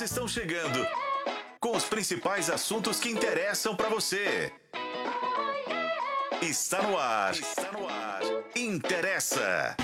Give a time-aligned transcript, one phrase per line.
[0.00, 0.86] estão chegando
[1.60, 4.52] com os principais assuntos que interessam para você.
[6.40, 7.32] Está no ar.
[7.32, 8.22] Está no ar.
[8.56, 9.76] Interessa.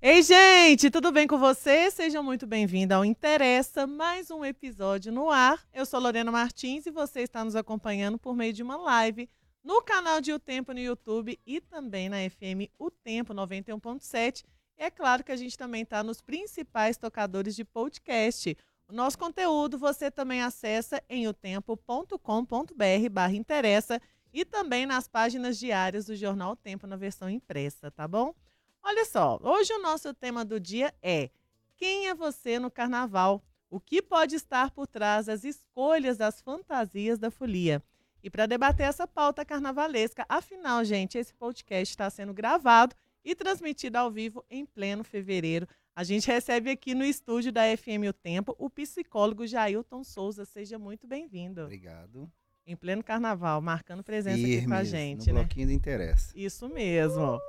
[0.00, 1.90] Ei, gente, tudo bem com você?
[1.90, 5.66] Sejam muito bem-vindos ao Interessa, mais um episódio no ar.
[5.74, 9.28] Eu sou Lorena Martins e você está nos acompanhando por meio de uma live
[9.64, 14.44] no canal de O Tempo no YouTube e também na FM O Tempo 91.7.
[14.78, 18.56] E é claro que a gente também está nos principais tocadores de podcast.
[18.88, 24.00] O nosso conteúdo você também acessa em otempo.com.br barra interessa
[24.32, 28.34] e também nas páginas diárias do Jornal o Tempo na versão impressa, tá bom?
[28.82, 31.30] Olha só, hoje o nosso tema do dia é
[31.74, 33.42] Quem é você no carnaval?
[33.70, 37.82] O que pode estar por trás das escolhas das fantasias da folia?
[38.22, 42.94] E para debater essa pauta carnavalesca, afinal, gente, esse podcast está sendo gravado
[43.26, 45.66] e transmitido ao vivo em pleno fevereiro.
[45.96, 50.44] A gente recebe aqui no estúdio da FM O Tempo o psicólogo Jailton Souza.
[50.44, 51.62] Seja muito bem-vindo.
[51.62, 52.30] Obrigado.
[52.64, 55.40] Em pleno carnaval, marcando presença aqui com a Firmes, gente, no né?
[55.40, 56.32] bloquinho do interesse.
[56.38, 57.40] Isso mesmo.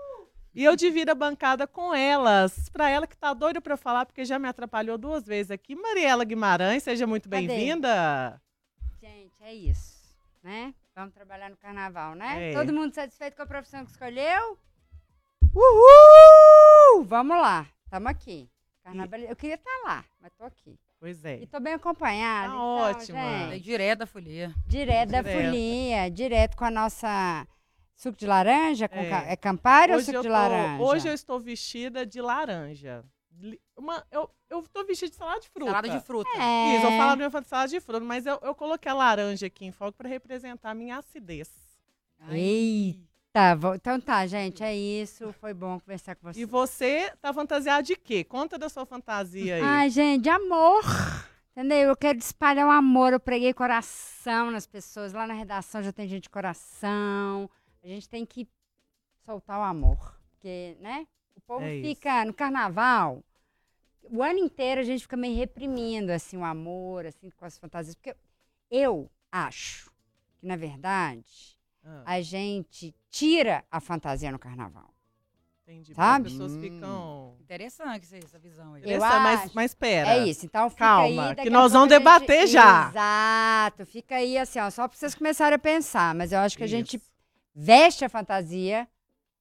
[0.53, 2.69] E eu divido a bancada com elas.
[2.69, 5.75] Para ela que tá doida para falar, porque já me atrapalhou duas vezes aqui.
[5.75, 8.41] Mariela Guimarães, seja muito bem-vinda.
[8.99, 10.73] Gente, é isso, né?
[10.95, 12.51] Vamos trabalhar no carnaval, né?
[12.51, 12.53] É.
[12.53, 14.57] Todo mundo satisfeito com a profissão que escolheu?
[15.53, 17.03] Uhul!
[17.05, 18.49] Vamos lá, estamos aqui.
[18.83, 19.19] Carnaval...
[19.19, 20.79] Eu queria estar lá, mas tô aqui.
[20.99, 21.45] Pois E é.
[21.45, 22.47] tô bem acompanhada.
[22.47, 23.19] Tá então, ótima.
[23.19, 24.53] gente, Falei direto da folia.
[24.65, 27.47] direto da folia, direto com a nossa
[27.95, 29.09] suco de laranja, com É.
[29.09, 30.83] ca- é Campari ou Hoje suco eu, de tô, laranja?
[30.83, 33.03] hoje eu estou vestida de laranja.
[33.75, 35.71] Uma, eu, eu tô vestida de salada de fruta.
[35.71, 36.29] Salada de fruta.
[36.39, 36.75] É.
[36.77, 39.65] Isso, eu falo minha de salada de fruta, mas eu, eu coloquei a laranja aqui
[39.65, 41.51] em foco para representar a minha acidez.
[42.19, 42.39] Ai.
[42.39, 43.07] Eita,
[43.55, 45.31] vou- então tá, gente, é isso.
[45.33, 46.39] Foi bom conversar com você.
[46.41, 48.23] E você tá fantasiado de quê?
[48.23, 49.61] Conta da sua fantasia aí.
[49.61, 50.83] Ai, gente, de amor.
[51.51, 51.89] Entendeu?
[51.89, 53.13] Eu quero espalhar o amor.
[53.13, 55.11] Eu preguei coração nas pessoas.
[55.13, 57.49] Lá na redação já tem gente de coração.
[57.83, 58.47] A gente tem que
[59.25, 60.15] soltar o amor.
[60.31, 61.07] Porque, né?
[61.35, 61.87] O povo É isso.
[61.89, 63.23] fica no carnaval.
[64.03, 67.95] O ano inteiro a gente fica meio reprimindo, assim, o amor, assim, com as fantasias.
[67.95, 68.15] Porque
[68.69, 69.89] eu acho
[70.39, 71.56] que, na verdade,
[71.89, 74.93] Ah, a gente tira a fantasia no carnaval.
[75.69, 75.93] entendi.
[75.93, 76.27] sabe?
[76.27, 76.61] As pessoas Hum.
[76.61, 77.37] ficam.
[77.41, 78.83] Interessante essa- essa visão aí.
[78.83, 79.51] Eu Interessante, mas, acho.
[79.55, 80.09] mas pera.
[80.11, 81.35] É isso, então fica Calma, aí.
[81.35, 82.89] que nós vamos a gente- debater já.
[82.89, 86.15] Exato, fica aí assim, ó, só pra vocês começarem a pensar.
[86.15, 87.05] Mas eu acho que a gente Isso.
[87.53, 88.87] veste a fantasia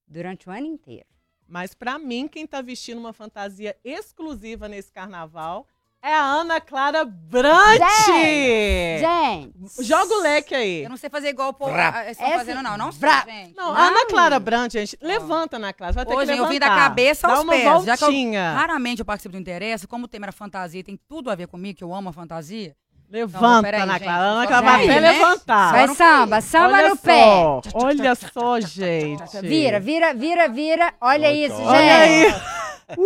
[0.06, 1.06] durante o ano inteiro.
[1.48, 5.64] Mas pra mim, quem tá vestindo uma fantasia exclusiva nesse carnaval
[6.02, 7.80] é a Ana Clara Brant!
[8.06, 9.52] Gente!
[9.82, 10.84] Joga o leque aí.
[10.84, 12.76] Eu não sei fazer igual o povo ah, estão fazendo, não.
[12.76, 13.56] Não sei, gente.
[13.56, 15.94] Não, Ana Clara Brant, gente, levanta na classe.
[15.94, 16.52] Vai ter Hoje que eu levantar.
[16.52, 17.84] vim da cabeça Dá aos uma pés.
[17.84, 18.52] Já que eu, voltinha.
[18.52, 21.78] raramente eu participo do interesse, como o tema era fantasia, tem tudo a ver comigo,
[21.78, 22.76] que eu amo a fantasia.
[23.08, 24.22] Levanta, peraí, Ana Clara.
[24.22, 25.12] Ana Clara vai até né?
[25.12, 25.72] levantar.
[25.72, 27.24] Vai samba, samba olha no pé.
[27.74, 29.22] olha só, gente.
[29.42, 30.94] Vira, vira, vira, vira.
[31.00, 31.66] Olha Olha, isso, gente.
[31.66, 32.55] Olha
[32.88, 32.96] aí.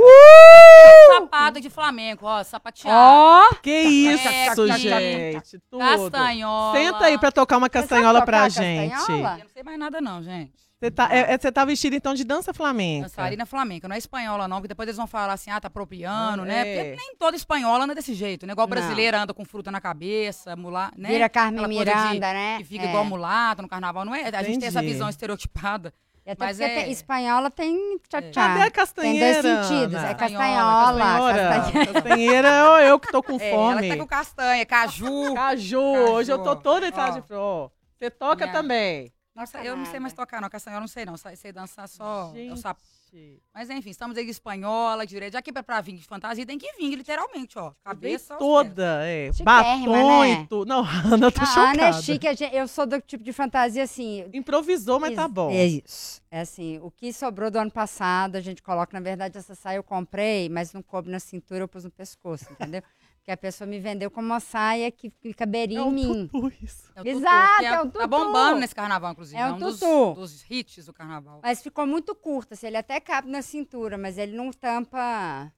[1.21, 2.97] Sapato de flamengo, ó, sapateado.
[2.97, 5.59] Ó, Que isso, É, gente.
[5.71, 5.81] Tudo.
[5.81, 6.77] Castanhola.
[6.79, 8.83] Senta aí pra tocar uma castanhola pra castanhola?
[9.07, 9.11] gente.
[9.11, 10.53] Eu não sei mais nada, não, gente.
[10.81, 13.03] Você tá, é, é- você tá vestido então de dança flamenca.
[13.03, 16.43] Dançarina flamenca, não é espanhola, não, porque depois eles vão falar assim, ah, tá apropriando,
[16.43, 16.61] né?
[16.61, 16.65] É.
[16.65, 18.53] Porque nem toda espanhola anda desse jeito, né?
[18.55, 21.11] Igual brasileira anda com fruta na cabeça, mulá, né?
[21.11, 22.57] vira Carmen Aquela coisa de- Miranda, né?
[22.59, 22.89] que fica É.
[22.89, 24.23] igual mulata no carnaval, não é?
[24.35, 24.95] A gente tem essa Entendi.
[24.95, 25.93] visão estereotipada.
[26.33, 28.31] Até mas porque é- tem- espanhola tem tchá-tchá.
[28.49, 29.43] Cadê a Tem castanheira?
[29.43, 29.95] dois sentidos.
[29.97, 30.09] Ana?
[30.11, 30.99] É Castanhola.
[31.01, 31.49] Castanheira.
[31.49, 31.93] castanheira.
[31.93, 32.49] Castanheira
[32.83, 33.83] é eu que tô com É, ela fome.
[33.83, 35.35] que tá com castanha, caju.
[35.35, 36.61] Caju, hoje eu tô Caju.
[36.63, 37.11] toda de Ó.
[37.11, 37.73] de flor.
[37.99, 39.13] Você toca Minha- também.
[39.35, 40.49] Nossa, eu não sei mais tocar, não.
[40.51, 41.17] Castanhola eu não sei, não.
[41.17, 42.33] Sei, sei dançar só.
[42.35, 42.79] eu sap-
[43.12, 45.32] Gente, Mas enfim, estamos aí de espanhola, direito.
[45.32, 47.72] Já que pra, pra vir de fantasia, tem que vir, literalmente, ó.
[47.82, 48.37] Cabeça.
[48.37, 49.31] toda, é.
[49.43, 50.31] Batom né?
[50.31, 50.69] e tudo.
[50.69, 51.70] Não, Ana, eu tô A chocada.
[51.70, 54.25] Ana é chique, gente- eu sou do tipo de fantasia assim.
[54.32, 55.50] Improvisou, mas tá bom.
[55.50, 56.22] É isso.
[56.31, 58.97] É assim, o que sobrou do ano passado, a gente coloca.
[58.97, 62.46] Na verdade, essa saia eu comprei, mas não coube na cintura, eu pus no pescoço,
[62.52, 62.82] entendeu?
[63.31, 66.27] Porque a pessoa me vendeu como uma saia que, que caberia É em mim.
[66.27, 66.91] tutu isso.
[66.97, 68.09] É o tutu, Exato, que é o Tá tutu.
[68.09, 69.41] bombando nesse carnaval, inclusive.
[69.41, 70.15] É o um dos, tutu.
[70.15, 71.38] dos hits do carnaval.
[71.41, 75.53] Mas ficou muito curta, assim, ele até cabe na cintura, mas ele não tampa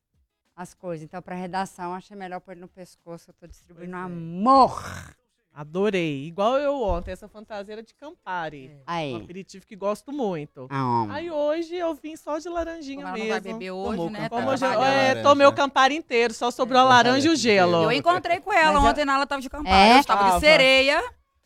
[0.55, 1.03] as coisas.
[1.03, 3.31] Então, pra redação, achei melhor pôr ele no pescoço.
[3.31, 4.01] Eu tô distribuindo é.
[4.01, 4.83] amor.
[5.55, 6.25] Adorei.
[6.27, 8.69] Igual eu ontem, essa fantasia era de Campari.
[8.75, 9.15] Um Aí.
[9.17, 10.67] aperitivo que gosto muito.
[10.71, 13.31] Ah, Aí hoje eu vim só de laranjinha Como ela não mesmo.
[13.43, 14.29] vai beber hoje, Tomou né?
[14.31, 14.77] Como tá eu é,
[15.09, 15.23] laranja.
[15.23, 17.83] tomei o Campari inteiro, só sobrou a laranja e o gelo.
[17.85, 19.77] Eu encontrei com ela Mas eu- ontem, ela tava de campari.
[19.77, 19.97] É?
[19.97, 20.35] Eu estava Tava.
[20.37, 21.03] de sereia.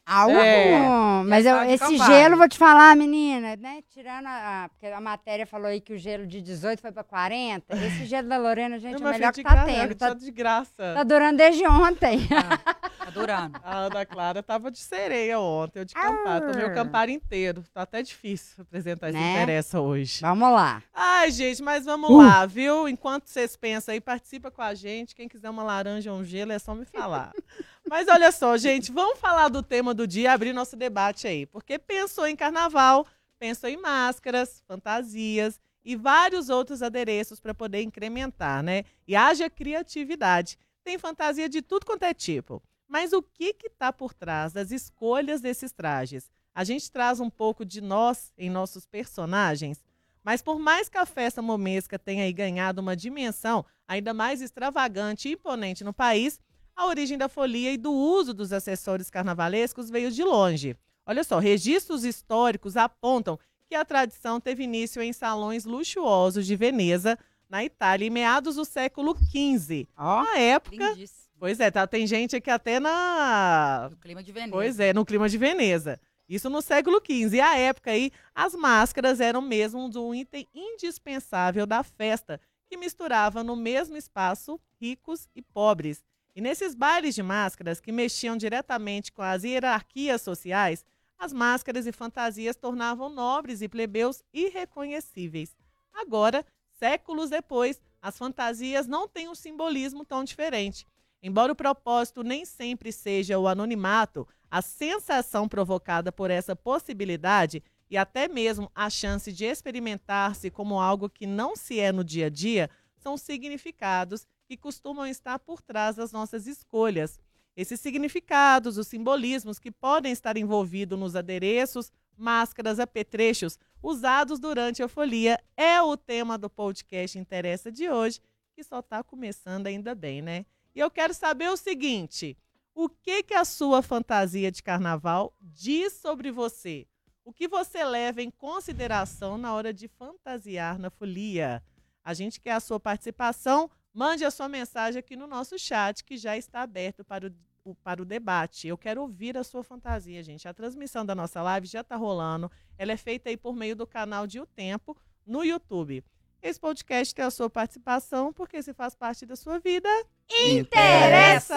[0.06, 0.36] Algo.
[0.38, 1.22] É.
[1.26, 3.80] Mas E eu- esse gelo, vou te falar, menina, né?
[3.92, 7.02] Tirando a, a- Porque a matéria falou aí que o gelo de 18 foi pra
[7.02, 7.74] 40.
[7.76, 9.94] Esse gelo da Lorena, gente, é o melhor foi que tá gra- tendo.
[9.96, 10.94] Tá, de graça.
[10.94, 12.20] tá durando desde ontem.
[13.06, 13.60] Tá adorando.
[13.62, 16.46] A Ana Clara tava de sereia ontem, eu de Campari.
[16.46, 16.74] Tomei o Arr.
[16.74, 17.62] Campari inteiro.
[17.72, 19.34] Tá até difícil apresentar esse Né?
[19.34, 20.20] interessa hoje.
[20.22, 20.82] Vamos lá.
[20.92, 22.16] Ai, gente, mas vamos Uh.
[22.18, 22.88] lá, viu?
[22.88, 25.14] Enquanto vocês pensam aí, participa com a gente.
[25.14, 27.32] Quem quiser uma laranja ou um gelo, é só me falar.
[27.88, 31.46] mas olha só, gente, vamos falar do tema do dia, abrir nosso debate aí.
[31.46, 33.06] Porque pensou em carnaval,
[33.38, 38.84] pensou em máscaras, fantasias e vários outros adereços para poder incrementar, né?
[39.06, 40.58] E haja criatividade.
[40.82, 42.62] Tem fantasia de tudo quanto é tipo.
[42.88, 46.30] Mas o que que tá por trás das escolhas desses trajes?
[46.54, 49.84] A gente traz um pouco de nós em nossos personagens?
[50.24, 55.32] Mas por mais que a festa momesca tenha ganhado uma dimensão ainda mais extravagante e
[55.32, 56.40] imponente no país,
[56.76, 60.76] a origem da folia e do uso dos acessórios carnavalescos veio de longe.
[61.06, 63.38] Olha só, registros históricos apontam
[63.68, 67.18] que a tradição teve início em salões luxuosos de Veneza,
[67.48, 69.88] na Itália, em meados do século XV.
[69.96, 71.28] Na época, Lindíssimo.
[71.38, 74.52] pois é, tá, tem gente aqui até na Do clima de Veneza.
[74.52, 76.00] Pois é, no clima de Veneza.
[76.28, 77.36] Isso no século XV.
[77.36, 83.44] E à época aí, as máscaras eram mesmo um item indispensável da festa, que misturava
[83.44, 86.02] no mesmo espaço ricos e pobres.
[86.36, 90.84] E nesses bailes de máscaras, que mexiam diretamente com as hierarquias sociais,
[91.18, 95.56] as máscaras e fantasias tornavam nobres e plebeus irreconhecíveis.
[95.94, 96.44] Agora,
[96.78, 100.86] séculos depois, as fantasias não têm um simbolismo tão diferente.
[101.22, 107.96] Embora o propósito nem sempre seja o anonimato, a sensação provocada por essa possibilidade e
[107.96, 112.30] até mesmo a chance de experimentar-se como algo que não se é no dia a
[112.30, 117.20] dia são significados que costumam estar por trás das nossas escolhas.
[117.56, 124.88] Esses significados, os simbolismos que podem estar envolvidos nos adereços, máscaras, apetrechos usados durante a
[124.88, 128.20] folia é o tema do podcast Interessa de hoje,
[128.54, 130.46] que só está começando ainda bem, né?
[130.74, 132.36] E eu quero saber o seguinte:
[132.74, 136.86] o que que a sua fantasia de carnaval diz sobre você?
[137.24, 141.62] O que você leva em consideração na hora de fantasiar na folia?
[142.04, 143.70] A gente quer a sua participação.
[143.98, 147.74] Mande a sua mensagem aqui no nosso chat, que já está aberto para o, o-
[147.76, 148.68] para o debate.
[148.68, 150.46] Eu quero ouvir a sua fantasia, gente.
[150.46, 152.50] A transmissão da nossa live já está rolando.
[152.76, 154.94] Ela é feita aí por meio do canal de O Tempo
[155.26, 156.04] no YouTube.
[156.42, 159.88] Esse podcast tem a sua participação, porque se faz parte da sua vida,
[160.30, 161.54] interessa!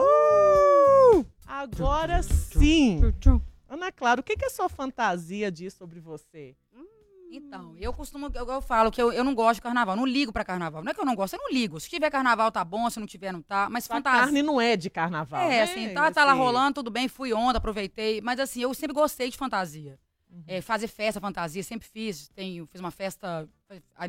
[0.00, 1.26] Uhul!
[1.46, 3.00] Agora sim!
[3.68, 6.56] Ana Clara, o que, que a sua fantasia diz sobre você?
[7.36, 10.32] Então, eu costumo, eu, eu falo que eu, eu não gosto de carnaval, não ligo
[10.32, 10.82] pra carnaval.
[10.82, 11.78] Não é que eu não gosto, eu não ligo.
[11.78, 13.68] Se tiver carnaval, tá bom, se não tiver, não tá.
[13.70, 14.20] Mas fantasia.
[14.22, 15.62] carne não é de carnaval, É, né?
[15.62, 18.20] assim, tá, tá lá rolando, tudo bem, fui onda, aproveitei.
[18.20, 19.98] Mas assim, eu sempre gostei de fantasia.
[20.30, 20.44] Uhum.
[20.46, 22.28] É, fazer festa, fantasia, sempre fiz.
[22.28, 23.48] Tenho, fiz uma festa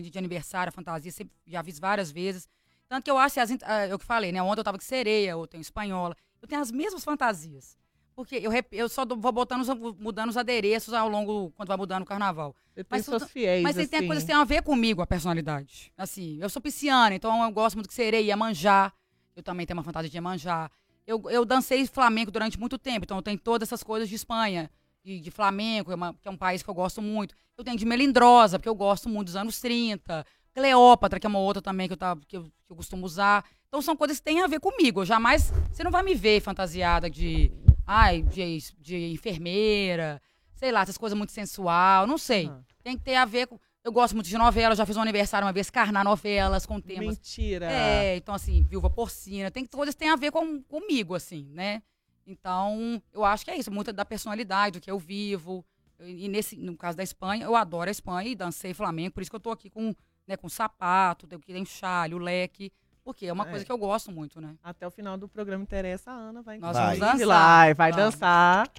[0.02, 2.48] de aniversário, fantasia, sempre, já fiz várias vezes.
[2.88, 4.42] Tanto que eu acho, que as, ah, eu que falei, né?
[4.42, 6.16] Ontem eu tava de sereia, ou tenho espanhola.
[6.42, 7.78] Eu tenho as mesmas fantasias.
[8.18, 9.64] Porque eu, eu só vou botando,
[10.00, 12.56] mudando os adereços ao longo, quando vai mudando o carnaval.
[12.90, 14.08] Mas seus tudo- fiéis, Mas tem, tem assim.
[14.08, 15.94] coisas que tem a ver comigo, a personalidade.
[15.96, 18.92] Assim, eu sou pisciana, então eu gosto muito de sereia, Iemanjá.
[19.36, 20.68] Eu também tenho uma fantasia de Iemanjá.
[21.06, 24.68] Eu, eu dancei flamenco durante muito tempo, então eu tenho todas essas coisas de Espanha,
[25.06, 27.36] de, de flamenco, é que é um país que eu gosto muito.
[27.56, 30.26] Eu tenho de melindrosa, porque eu gosto muito dos anos 30.
[30.56, 31.98] Cleópatra, que é uma outra também que eu,
[32.28, 33.46] que eu, que eu costumo usar.
[33.68, 35.02] Então são coisas que têm a ver comigo.
[35.02, 35.54] Eu jamais.
[35.72, 37.52] Você não vai me ver fantasiada de.
[37.88, 40.22] Ai, de, de enfermeira,
[40.54, 42.52] sei lá, essas coisas muito sensual, não sei.
[42.84, 43.58] Tem que ter a ver com.
[43.84, 47.16] Eu gosto muito de novela, já fiz um aniversário uma vez, carnar novelas com temas.
[47.16, 47.72] Mentira.
[47.72, 51.82] É, então assim, viúva porcina, tem coisas que têm a ver com, comigo, assim, né?
[52.26, 55.66] Então, eu acho que é isso, muita da personalidade, do que eu vivo.
[56.00, 59.32] E nesse, no caso da Espanha, eu adoro a Espanha e dancei flamengo, por isso
[59.32, 59.96] que eu tô aqui com,
[60.28, 62.72] né, com sapato, tem tem chale, o leque,
[63.08, 63.50] porque é uma É.
[63.50, 64.54] coisa que eu gosto muito, né?
[64.62, 66.98] Até o final do programa interessa, a Ana vai Nós Vai.
[66.98, 67.28] vamos dançar.
[67.28, 68.14] Vai, vai Vamos.
[68.16, 68.70] dançar.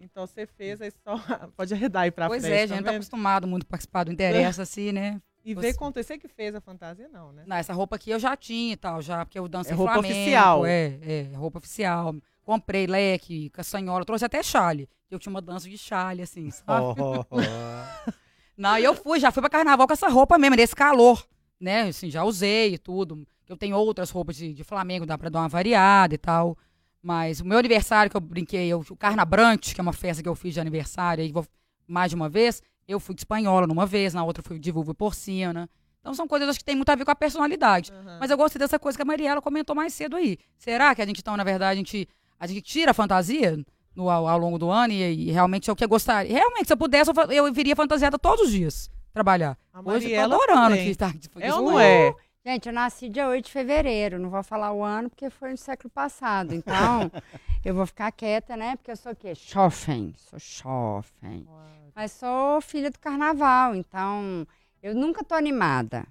[0.00, 1.14] Então você fez aí só.
[1.54, 2.54] Pode arredar aí pra Pois frente.
[2.54, 3.00] é, tá gente, tá vendo?
[3.00, 5.20] acostumado muito a participar do Interessa, assim, né?
[5.44, 7.44] E ver quanto você que fez a fantasia, não, né?
[7.46, 9.92] Não, essa roupa aqui eu já tinha e tal, já, porque eu dancei É roupa
[9.92, 10.14] flamenco.
[10.14, 10.64] oficial.
[10.64, 12.14] É, é, roupa oficial.
[12.42, 14.88] Comprei leque, caçanhola, trouxe até chale.
[15.10, 16.98] Eu tinha uma dança de chale, assim, sabe?
[16.98, 18.12] Oh, oh, oh.
[18.56, 21.26] Não, e eu fui, já fui pra carnaval com essa roupa mesmo, nesse calor,
[21.60, 21.82] né?
[21.88, 23.26] Assim, já usei e tudo.
[23.48, 26.56] Eu tenho outras roupas de, de Flamengo, dá pra dar uma variada e tal.
[27.02, 30.28] Mas o meu aniversário que eu brinquei, eu, o Carnabrante, que é uma festa que
[30.28, 31.46] eu fiz de aniversário, aí vou
[31.86, 34.92] mais de uma vez, eu fui de espanhola numa vez, na outra fui de vulva
[34.92, 35.68] e porcina.
[36.00, 37.92] Então são coisas acho que tem muito a ver com a personalidade.
[37.92, 38.18] Aham.
[38.20, 40.38] Mas eu gostei dessa coisa que a Mariela comentou mais cedo aí.
[40.56, 42.08] Será que a gente, então, na verdade, a gente
[42.38, 43.58] A gente tira a fantasia
[43.94, 46.32] no, ao, ao longo do ano e, e realmente é o que eu gostaria.
[46.32, 49.56] Realmente, se eu pudesse, eu, eu viria fantasiada todos os dias trabalhar.
[49.72, 50.80] A Hoje eu tô adorando também.
[50.80, 50.90] aqui.
[50.90, 52.14] estar É ou não é?
[52.46, 55.56] Gente, eu nasci dia 8 de fevereiro, não vou falar o ano porque foi no
[55.56, 56.54] século passado.
[56.54, 57.10] Então,
[57.64, 58.76] eu vou ficar quieta, né?
[58.76, 59.34] Porque eu sou o quê?
[59.34, 61.48] Jovem, sou jovem.
[61.94, 64.46] Mas sou filha do carnaval, então
[64.82, 66.06] eu nunca tô animada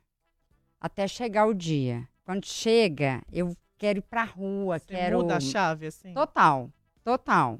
[0.81, 2.07] até chegar o dia.
[2.25, 6.15] Quando chega, eu quero ir pra rua, Você quero muda a chave, assim?
[6.15, 6.71] Total,
[7.03, 7.59] total.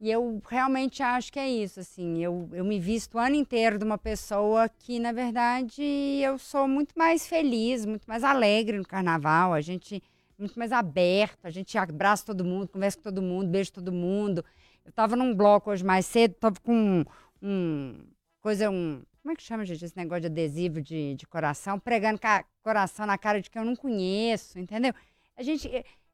[0.00, 3.78] E eu realmente acho que é isso, assim, eu, eu me visto o ano inteiro
[3.78, 8.86] de uma pessoa que, na verdade, eu sou muito mais feliz, muito mais alegre no
[8.86, 10.02] carnaval, a gente
[10.38, 14.42] muito mais aberta, a gente abraça todo mundo, conversa com todo mundo, beija todo mundo.
[14.86, 17.04] Eu tava num bloco hoje mais cedo, tava com um,
[17.42, 17.98] um
[18.40, 22.18] coisa, um, como é que chama, gente, esse negócio de adesivo de, de coração, pregando
[22.62, 24.94] coração na cara de quem eu não conheço, entendeu?
[25.36, 25.70] A gente,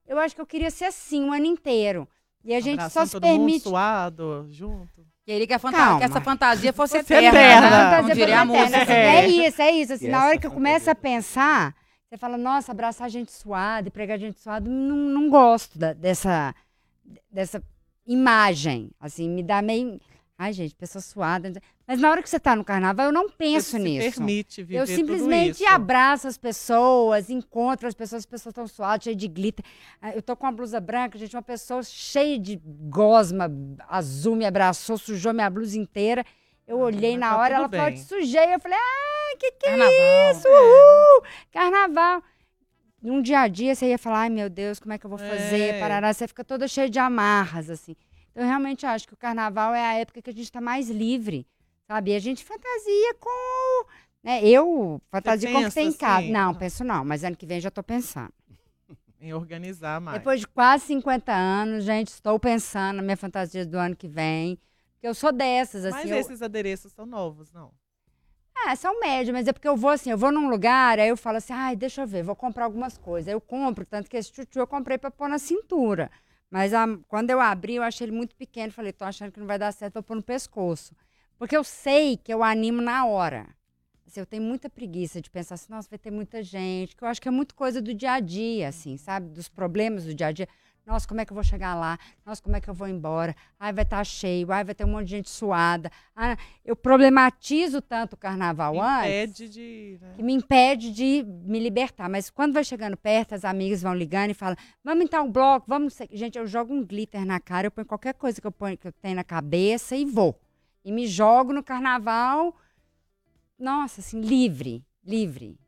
[0.09, 2.09] eu acho que eu queria ser assim o ano inteiro.
[2.47, 3.63] E a gente só Abraçando se todo mundo permite.
[3.69, 5.05] suado, junto.
[5.25, 5.99] Queria que, a fanta- Calma.
[5.99, 7.39] que essa fantasia fosse Fosse eterna.
[7.39, 7.71] eterna.
[7.71, 7.97] né?
[7.97, 8.83] Fantasia diria a música.
[8.83, 9.93] assim, É isso, é isso.
[9.95, 11.75] Assim, na hora que eu começo a pensar,
[12.09, 16.55] você fala, nossa, abraçar gente suada e pregar gente suada, não, não gosto da- dessa,
[17.29, 17.61] dessa
[18.07, 18.91] imagem.
[19.01, 20.01] Assim, me dá meio.
[20.39, 21.51] Ai, gente, pessoa suada.
[21.87, 24.17] Mas na hora que você tá no carnaval, eu não penso Você se nisso.
[24.19, 29.17] permite viver Eu simplesmente abraço as pessoas, encontro as pessoas, as pessoas estão suadas, cheias
[29.17, 29.65] de glitter.
[30.01, 33.51] Ah, Eu tô com uma blusa branca, gente, uma pessoa cheia de gosma
[33.89, 36.23] azul me abraçou, sujou minha blusa inteira.
[36.67, 37.95] Eu olhei na tá hora, ela falou, bem.
[37.95, 38.53] te sujei.
[38.55, 39.89] Eu falei, ah, que que Carnaval.
[39.93, 40.49] é isso?
[40.49, 41.23] Uhul!
[41.51, 42.23] Carnaval.
[43.01, 45.19] Num dia a dia, você ia falar, ai meu Deus, como é que eu vou
[45.19, 45.77] fazer?
[45.77, 45.81] É.
[45.81, 47.95] Parará, você fica toda cheia de amarras, assim.
[48.37, 50.91] Então, eu realmente acho que o carnaval é a época que a gente está mais
[50.91, 51.47] livre,
[51.87, 52.11] sabe?
[52.11, 53.87] E a gente fantasia com.
[54.23, 54.47] Né?
[54.47, 56.19] Eu fantasia com o que tem em casa.
[56.19, 56.33] assim?
[56.33, 56.55] Não, Ah.
[56.55, 58.31] penso não, mas ano que vem já estou pensando.
[59.19, 60.19] Em organizar mais.
[60.19, 64.57] Depois de quase 50 anos, gente, estou pensando na minha fantasia do ano que vem.
[64.93, 65.97] Porque eu sou dessas, assim.
[65.97, 67.73] Mas eu- esses adereços são novos, não?
[68.55, 71.17] Ah, são médios, mas é porque eu vou assim, eu vou num lugar, aí eu
[71.17, 73.29] falo assim, ai, deixa eu ver, vou comprar algumas coisas.
[73.29, 76.11] Aí eu compro, tanto que esse tchutchu eu comprei pra pôr na cintura.
[76.51, 79.47] Mas a- quando eu abri, eu achei ele muito pequeno, falei, tô achando que não
[79.47, 80.95] vai dar certo, vou pôr no pescoço.
[81.39, 83.49] Porque eu sei que eu animo na hora.
[84.07, 87.09] Assim, eu tenho muita preguiça de pensar assim, nossa, vai ter muita gente, que eu
[87.09, 89.29] acho que é muito coisa do dia a dia, assim, sabe?
[89.31, 90.49] Dos problemas do dia a dia.
[90.87, 91.99] Nossa, como é que eu vou chegar lá?
[92.25, 93.35] Nossa, como é que eu vou embora?
[93.59, 94.53] Ai, vai estar cheio.
[94.53, 95.91] Ai, vai ter um monte de gente suada.
[96.15, 99.99] Ah, eu problematizo tanto o carnaval antes Impede de.
[100.01, 100.13] né?
[100.15, 102.09] que me impede de me libertar.
[102.09, 105.67] Mas quando vai chegando perto, as amigas vão ligando e falam: vamos então um bloco,
[105.69, 105.95] vamos.
[105.95, 108.79] ser-" Gente, eu jogo um glitter na cara, eu ponho qualquer coisa que eu, ponho,
[108.79, 110.41] que eu tenho na cabeça e vou.
[110.85, 112.55] E me jogo no carnaval,
[113.59, 115.59] nossa, assim, livre, livre.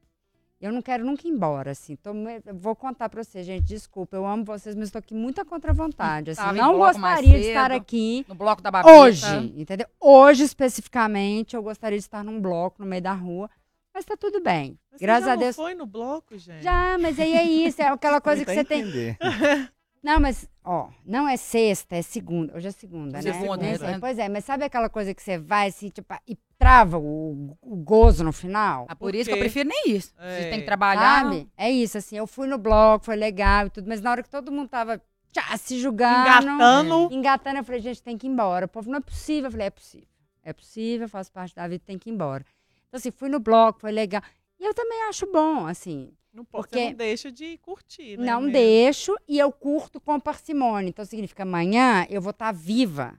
[0.60, 1.94] Eu não quero nunca ir embora, assim.
[1.94, 2.10] Tô
[2.54, 6.32] vou contar pra vocês, gente, desculpa, eu amo vocês, mas estou aqui muita contra vontade.
[6.32, 7.80] Assim, não gostaria de estar cedo.
[7.80, 8.92] aqui No bloco da Babita.
[8.92, 9.86] hoje, entendeu?
[10.00, 13.48] Hoje, especificamente, eu gostaria de estar num bloco no meio da rua,
[13.94, 14.76] mas tá tudo bem.
[14.90, 15.56] Mas Graças você já a Deus.
[15.56, 16.62] Não foi no bloco, gente?
[16.64, 19.16] Já, mas aí é isso, é aquela coisa que Tentar você tem.
[20.02, 22.56] Não, mas, ó, não é sexta, é segunda.
[22.56, 23.32] Hoje é segunda, né?
[23.32, 23.78] Segunda, né?
[23.78, 23.98] sei.
[23.98, 27.76] Pois é, mas sabe aquela coisa que você vai assim, tipo, e trava o, o
[27.76, 28.86] gozo no final?
[28.88, 30.14] Ah, por Por isso que eu prefiro nem isso.
[30.18, 30.42] É.
[30.42, 31.24] Você tem que trabalhar.
[31.24, 31.48] Sabe?
[31.56, 34.30] É isso, assim, eu fui no bloco, foi legal e tudo, mas na hora que
[34.30, 35.00] todo mundo tava
[35.32, 37.08] tchá, se julgando, Engatando.
[37.12, 38.66] engatando, eu falei, gente, tem que ir embora.
[38.66, 39.46] O povo, não é possível.
[39.46, 40.08] Eu falei, é possível.
[40.42, 42.44] É possível, faz parte da vida, tem que ir embora.
[42.88, 44.22] Então, assim, fui no bloco, foi legal.
[44.58, 48.26] E eu também acho bom, assim, Não, pode, Porque- você não deixa de curtir, né?
[48.26, 48.52] não mesmo?
[48.52, 50.88] deixo e eu curto com parcimônia.
[50.88, 53.16] Então, significa amanhã eu vou estar viva,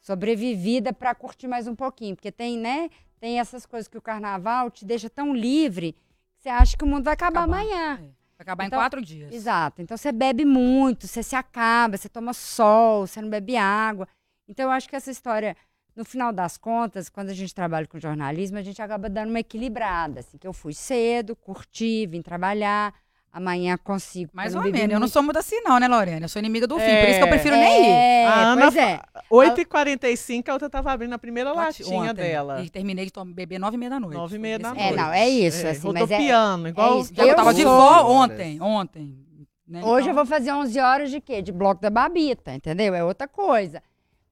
[0.00, 2.14] sobrevivida para curtir mais um pouquinho.
[2.14, 5.92] Porque tem, né, tem essas coisas que o carnaval te deixa tão livre
[6.36, 7.60] que você acha que o mundo vai acabar, Acabar.
[7.60, 7.96] amanhã.
[7.96, 9.32] Vai acabar Então, em quatro dias.
[9.32, 9.80] Exato.
[9.82, 14.06] Então você bebe muito, você se acaba, você toma sol, você não bebe água.
[14.46, 15.56] Então eu acho que essa história,
[15.96, 19.40] no final das contas, quando a gente trabalha com jornalismo, a gente acaba dando uma
[19.40, 20.20] equilibrada.
[20.20, 22.92] Assim, que eu fui cedo, curti, vim trabalhar,
[23.32, 24.30] amanhã consigo.
[24.34, 24.92] Mais eu ou menos.
[24.92, 26.26] Eu não sou muito assim, não, né, Lorena?
[26.26, 26.84] Eu sou inimiga do fim.
[26.84, 27.00] É.
[27.00, 27.90] Por isso que eu prefiro nem ir.
[27.90, 29.00] É, A Ana pois é.
[29.30, 32.14] 8h45, a outra tava abrindo a primeira latinha ontem.
[32.14, 32.62] dela.
[32.62, 34.16] E terminei de tomar, beber nove e meia da noite.
[34.16, 34.98] 9 e meia da Desse noite.
[34.98, 36.20] É, não, é isso, assim, mas é-
[36.68, 37.00] igual...
[37.00, 37.12] isso.
[37.12, 39.18] Que eu Eu tava de vó ontem, ontem.
[39.66, 39.82] né?
[39.82, 41.40] Hoje eu Então, vou fazer 11 horas de quê?
[41.42, 42.94] De bloco da babita, entendeu?
[42.94, 43.82] É outra coisa.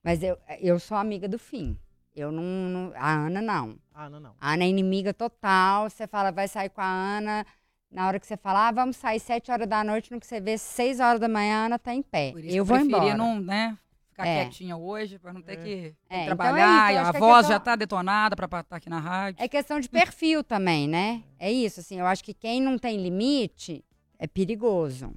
[0.04, 1.76] Mas eu, eu sou amiga do fim.
[2.14, 3.76] Eu não, não- A Ana não.
[3.92, 4.34] Ah, não, não.
[4.40, 5.88] A Ana é inimiga total.
[5.90, 7.44] Você fala, vai sair com a Ana.
[7.90, 10.40] Na hora que você fala, ah, vamos sair 7 horas da noite, no que você
[10.40, 12.32] vê 6 horas da manhã, a Ana tá em pé.
[12.32, 13.16] Por isso Eu vou preferia embora.
[13.16, 13.78] não, né,
[14.10, 14.42] ficar É.
[14.44, 15.56] quietinha hoje, pra não ter É.
[15.56, 15.70] que,
[16.10, 16.92] É, então é trabalhar.
[16.92, 19.40] e acho a que é voz questão- já tá detonada pra estar aqui na rádio.
[19.42, 21.22] É questão de perfil também, né?
[21.38, 22.00] É isso, assim.
[22.00, 23.84] Eu acho que quem não tem limite
[24.18, 25.14] é perigoso.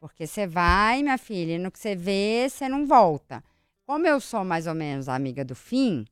[0.00, 3.44] Porque você vai, minha filha, e no que você vê, você não volta.
[3.86, 6.04] Como eu sou mais ou menos amiga do fim,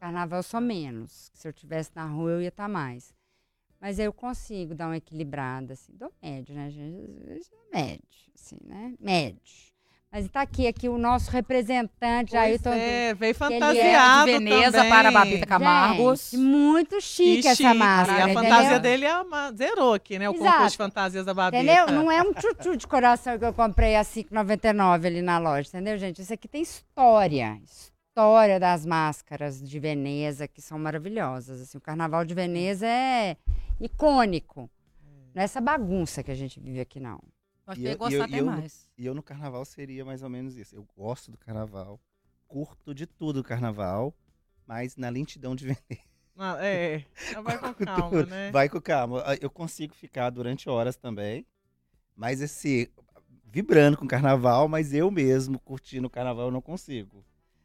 [0.00, 1.30] carnaval eu sou menos.
[1.32, 3.14] Se eu tivesse na rua, eu ia estar mais.
[3.80, 5.92] Mas eu consigo dar uma equilibrada, assim.
[5.94, 7.48] Dou médio, né, gente?
[7.72, 8.94] Médio, assim, né?
[8.98, 9.75] Médio.
[10.16, 12.72] Mas tá aqui, aqui o nosso representante, Pois Ailton.
[12.72, 14.90] é, veio ele é de fantasiado Veneza também.
[14.90, 16.30] para Babita Camargos.
[16.30, 17.74] Gente, muito chique, Que essa chique.
[17.74, 18.18] máscara.
[18.18, 18.42] E a entendeu?
[18.42, 19.52] fantasia dele é uma...
[19.52, 20.30] zerou aqui, né?
[20.30, 20.50] O Exato.
[20.52, 21.62] concurso de fantasias da Babita.
[21.62, 21.86] Entendeu?
[21.94, 25.98] Não é um tchutchu de coração que eu comprei a 5,99 ali na loja, entendeu,
[25.98, 26.22] gente?
[26.22, 27.60] Isso aqui tem história.
[27.62, 31.60] História das máscaras de Veneza, que são maravilhosas.
[31.60, 33.36] Assim, o carnaval de Veneza é
[33.78, 34.70] icônico.
[35.34, 37.20] Não é essa bagunça que a gente vive aqui, não.
[37.66, 38.90] Acho E que eu eu- gostar eu- até eu- mais.
[38.96, 40.74] E eu no carnaval seria mais ou menos isso.
[40.76, 42.00] Eu gosto do carnaval,
[42.46, 44.14] curto de tudo o carnaval,
[44.66, 46.06] mas na lentidão de Veneza.
[46.38, 47.04] Ah, é,
[47.42, 48.50] vai com calma, né?
[48.50, 49.22] Vai com calma.
[49.26, 51.46] Ah, Eu consigo ficar durante horas também,
[52.14, 52.90] mas esse
[53.44, 57.24] vibrando com o carnaval, mas eu mesmo curtindo o carnaval eu não consigo.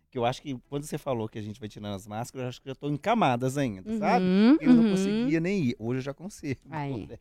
[0.09, 2.49] Que eu acho que quando você falou que a gente vai tirando as máscaras, eu
[2.49, 4.25] acho que já tô em camadas ainda, sabe?
[4.25, 4.91] Uhum, Eu não uhum.
[4.91, 5.75] conseguia nem ir.
[5.79, 6.59] Hoje eu já consigo.
[6.69, 7.07] Aí.
[7.07, 7.17] né?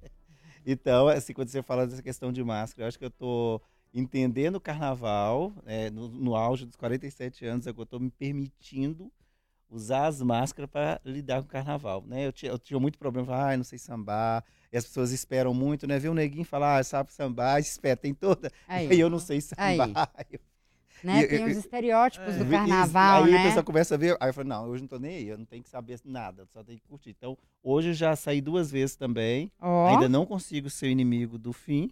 [0.67, 3.61] Então, assim, quando você fala dessa questão de máscara, eu acho que eu tô
[3.93, 9.11] entendendo o carnaval, é, no, no auge dos 47 anos, é eu tô me permitindo
[9.71, 12.27] usar as máscaras para lidar com o carnaval, né?
[12.27, 15.55] Eu tinha, eu tinha muito problema, falava, ah, não sei sambar, e as pessoas esperam
[15.55, 15.99] muito, né?
[15.99, 19.41] Ver um neguinho falar, ah, sabe sambar, espera, tem toda, Aí, e eu não sei
[19.41, 19.91] sambar.
[20.31, 20.41] Eu-
[21.03, 21.23] né?
[21.23, 23.41] e- Tem os estereótipos do Isso, carnaval, aí né?
[23.41, 25.39] a pessoa começa a ver, aí eu falo, não, hoje não tô nem aí, eu
[25.39, 27.11] não tenho que saber nada, só tenho que curtir.
[27.11, 29.89] Então, hoje eu já saí duas vezes também, Ó.
[29.89, 31.91] ainda não consigo ser o inimigo do fim,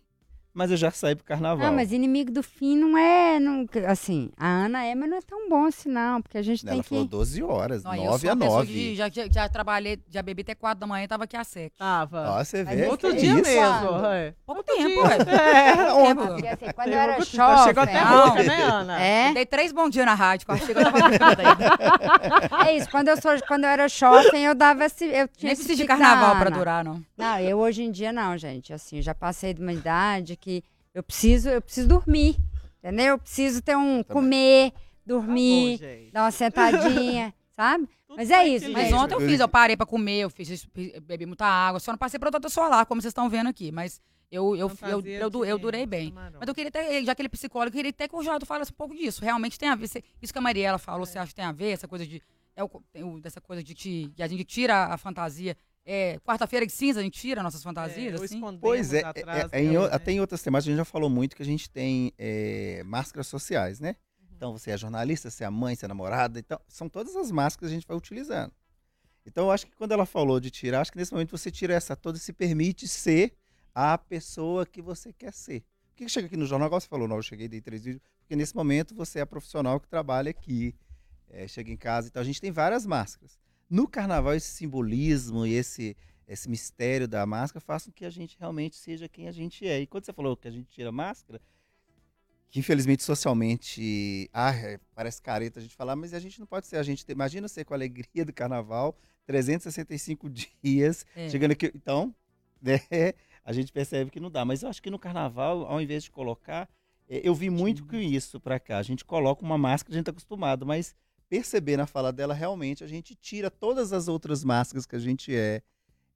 [0.58, 1.68] mas eu já saí pro carnaval.
[1.68, 3.38] Ah, mas inimigo do fim não é.
[3.38, 6.20] Não, assim, a Ana é, mas não é tão bom assim, não.
[6.20, 7.10] Porque a gente Ela tem falou que.
[7.10, 8.72] 12 horas, Não, eu 9 sou a uma pessoa 9.
[8.72, 11.46] que já, já, já trabalhei, já bebi até 4 da manhã e tava aqui às
[11.46, 11.72] 7.
[11.78, 12.30] Tava.
[12.30, 12.86] Ó, você vê.
[12.86, 13.42] Outro que dia isso?
[13.42, 14.08] mesmo.
[14.18, 14.32] É.
[14.44, 15.16] Pouco Outro tempo, ué.
[15.16, 16.06] É.
[16.06, 16.26] Tempo.
[16.26, 17.64] Porque, assim, quando eu era jovem.
[17.64, 18.26] Chegou até Não.
[18.26, 19.00] rouca, né, Ana?
[19.00, 19.32] É?
[19.34, 21.36] Dei três bons dias na rádio, quando chegou eu tava.
[22.66, 25.04] É isso, quando eu, sou, quando eu era jovem, eu dava esse.
[25.04, 27.02] Eu tinha Nem esse precisa de carnaval pra durar, não.
[27.16, 28.72] Não, eu hoje em dia não, gente.
[28.72, 30.47] Assim, já passei de uma idade que
[30.94, 32.36] eu preciso, eu preciso dormir.
[32.78, 33.06] Entendeu?
[33.06, 34.02] Eu preciso ter um.
[34.02, 36.12] comer, Tá dormir, bom, gente.
[36.12, 37.88] dar uma sentadinha, sabe?
[38.08, 38.70] Mas é isso.
[38.70, 40.66] Mas ontem eu fiz, eu parei pra comer, eu fiz,
[41.02, 43.70] bebi muita água, só não passei protetor solar, como vocês estão vendo aqui.
[43.70, 46.12] Mas eu, eu, eu, eu, eu de durei bem.
[46.12, 48.44] Mas eu queria até, já que ele é psicólogo, eu queria até que o Jordo
[48.44, 49.22] falasse um pouco disso.
[49.24, 49.88] Realmente tem a ver.
[50.20, 51.70] Isso que a Mariela falou, você acha que tem a ver?
[51.72, 52.22] Essa coisa de.
[52.56, 55.56] É o, dessa coisa de te, que a gente tira a fantasia.
[55.90, 58.40] É, Quarta-feira de cinza, a gente tira nossas fantasias, É, assim.
[58.60, 59.88] Pois é, atrás é, é em o- né?
[59.90, 63.26] até em outras temáticas a gente já falou muito que a gente tem é, máscaras
[63.26, 63.96] sociais, né?
[64.20, 64.26] Uhum.
[64.36, 67.70] Então você é jornalista, você é mãe, você é namorada, então são todas as máscaras
[67.70, 68.52] que a gente vai utilizando.
[69.24, 71.72] Então eu acho que quando ela falou de tirar, acho que nesse momento você tira
[71.72, 73.32] essa toda e se permite ser
[73.74, 75.62] a pessoa que você quer ser.
[75.88, 78.02] Por que chega aqui no jornal, igual você falou, não, eu cheguei, dei três vídeos,
[78.20, 80.74] porque nesse momento você é a profissional que trabalha aqui,
[81.30, 83.38] é, chega em casa, então a gente tem várias máscaras.
[83.70, 88.36] No carnaval, esse simbolismo e esse, esse mistério da máscara faz com que a gente
[88.38, 89.80] realmente seja quem a gente é.
[89.80, 91.40] E quando você falou que a gente tira máscara,
[92.50, 96.66] que infelizmente socialmente ah, é, parece careta a gente falar, mas a gente não pode
[96.66, 96.76] ser.
[96.76, 100.30] A gente imagina ser com a alegria do carnaval, 365
[100.62, 101.28] dias, É.
[101.28, 101.70] chegando aqui.
[101.74, 102.14] Então,
[102.62, 102.80] né,
[103.44, 104.44] a gente percebe que não dá.
[104.44, 106.68] Mas eu acho que no carnaval, ao invés de colocar,
[107.06, 108.78] é, eu vi muito com isso pra cá.
[108.78, 110.94] A gente coloca uma máscara, a gente tá acostumado, mas
[111.28, 115.34] perceber na fala dela, realmente, a gente tira todas as outras máscaras que a gente
[115.34, 115.62] é,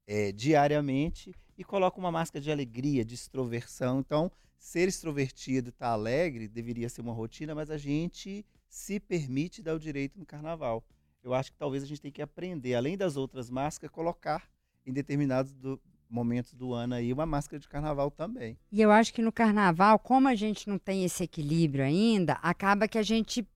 [0.07, 3.99] é, diariamente e coloca uma máscara de alegria, de extroversão.
[3.99, 9.75] Então, ser extrovertido, estar alegre, deveria ser uma rotina, mas a gente se permite dar
[9.75, 10.83] o direito no carnaval.
[11.23, 14.49] Eu acho que talvez a gente tenha que aprender, além das outras máscaras, colocar
[14.85, 18.57] em determinados do- momentos do ano aí uma máscara de carnaval também.
[18.71, 22.87] E eu acho que no carnaval, como a gente não tem esse equilíbrio ainda, acaba
[22.87, 23.47] que a gente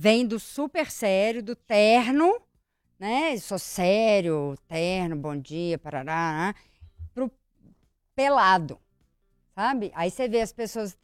[0.00, 2.40] vem do super sério, do terno,
[3.00, 3.36] né?
[3.38, 6.54] Sou sério, terno, bom dia, parará, né?
[7.12, 7.28] pro
[8.14, 8.78] pelado,
[9.56, 9.90] sabe?
[9.96, 10.96] Aí você vê as pessoas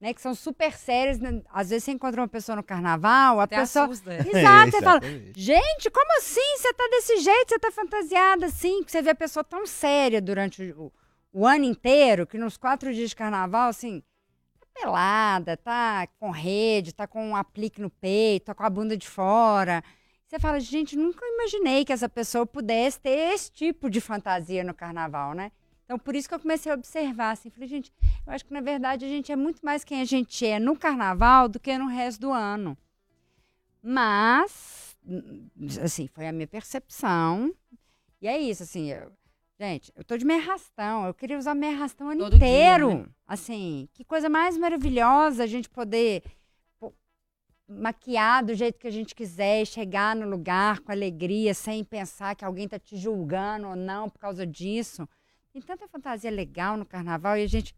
[0.00, 1.18] né, que são super sérias.
[1.18, 1.42] né?
[1.52, 3.86] Às vezes você encontra uma pessoa no carnaval, a Até pessoa.
[3.86, 4.12] assusta.
[4.14, 4.20] é.
[4.38, 5.00] Exato, você fala.
[5.34, 6.56] Gente, como assim?
[6.58, 10.22] Você tá desse jeito, você tá fantasiada assim, que você vê a pessoa tão séria
[10.22, 10.92] durante o,
[11.32, 14.04] o ano inteiro, que nos quatro dias de carnaval, assim,
[14.80, 19.08] pelada, tá com rede, tá com um aplique no peito, tá com a bunda de
[19.08, 19.82] fora.
[20.26, 24.74] Você fala, gente, nunca imaginei que essa pessoa pudesse ter esse tipo de fantasia no
[24.74, 25.52] carnaval, né?
[25.84, 27.92] Então, por isso que eu comecei a observar, assim, falei, gente,
[28.26, 30.76] eu acho que na verdade a gente é muito mais quem a gente é no
[30.76, 32.76] carnaval do que no resto do ano.
[33.80, 35.48] Mas, hum,
[35.82, 37.54] assim, foi a minha percepção.
[38.20, 39.12] E é isso, assim, eu-
[39.58, 41.06] Gente, eu tô de meia rastão.
[41.06, 42.98] Eu queria usar meia rastão o ano Todo dia, inteiro.
[42.98, 43.06] né?
[43.26, 46.22] Assim, que coisa mais maravilhosa a gente poder
[46.78, 46.92] pô,
[47.66, 52.36] maquiar do jeito que a gente quiser e chegar no lugar com alegria, sem pensar
[52.36, 55.08] que alguém tá te julgando ou não por causa disso.
[55.52, 57.74] Tem tanta fantasia legal no carnaval e a gente.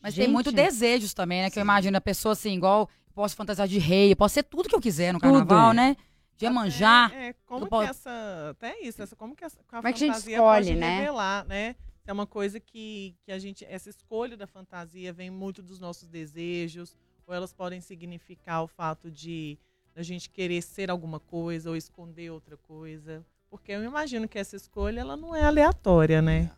[0.00, 1.50] Mas Gente, tem muito desejos também, né?
[1.50, 1.66] Que eu Sim.
[1.66, 4.80] imagino a pessoa assim, igual, posso fantasiar de rei, eu posso ser tudo que eu
[4.80, 5.32] quiser no Tudo.
[5.32, 5.96] carnaval, né?
[6.36, 7.10] De Iemanjá.
[7.14, 8.50] É, é, como que essa.
[8.50, 10.78] Até isso, essa, como que essa, a Como é que a gente fantasia escolhe, pode
[10.78, 10.98] né?
[10.98, 11.76] revelar, né?
[12.04, 13.64] É uma coisa que, que a gente.
[13.64, 19.10] Essa escolha da fantasia vem muito dos nossos desejos, ou elas podem significar o fato
[19.10, 19.58] de
[19.94, 23.24] a gente querer ser alguma coisa ou esconder outra coisa.
[23.48, 26.50] Porque eu imagino que essa escolha ela não é aleatória, né?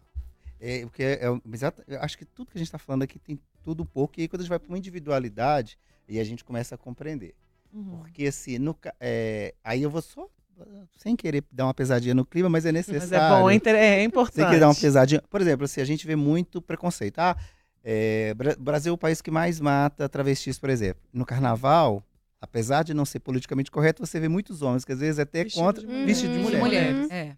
[0.61, 3.19] É, porque é, é, exato, eu acho que tudo que a gente está falando aqui
[3.19, 5.77] tem tudo um pouco, e aí quando a gente vai para uma individualidade,
[6.09, 7.35] e a gente começa a compreender.
[7.75, 7.99] Uhum.
[7.99, 10.29] Porque assim, no é, aí eu vou só,
[10.97, 13.37] sem querer dar uma pesadinha no clima, mas é Mas necessário.
[13.37, 14.47] é bom, é, inter- é Sem importante.
[14.47, 15.23] querer dar uma pesadinha.
[15.29, 17.19] Por exemplo, assim, a gente vê muito preconceito.
[17.19, 17.37] Ah,
[17.83, 21.03] é, Bra- Brasil é o país que mais mata travestis, por exemplo.
[21.13, 22.03] No carnaval,
[22.41, 25.65] apesar de não ser politicamente correto, você vê muitos homens que às vezes até Vestido
[25.65, 26.07] contra de mulher.
[26.07, 26.61] vestido de mulher.
[26.61, 27.11] mulheres.
[27.11, 27.37] É.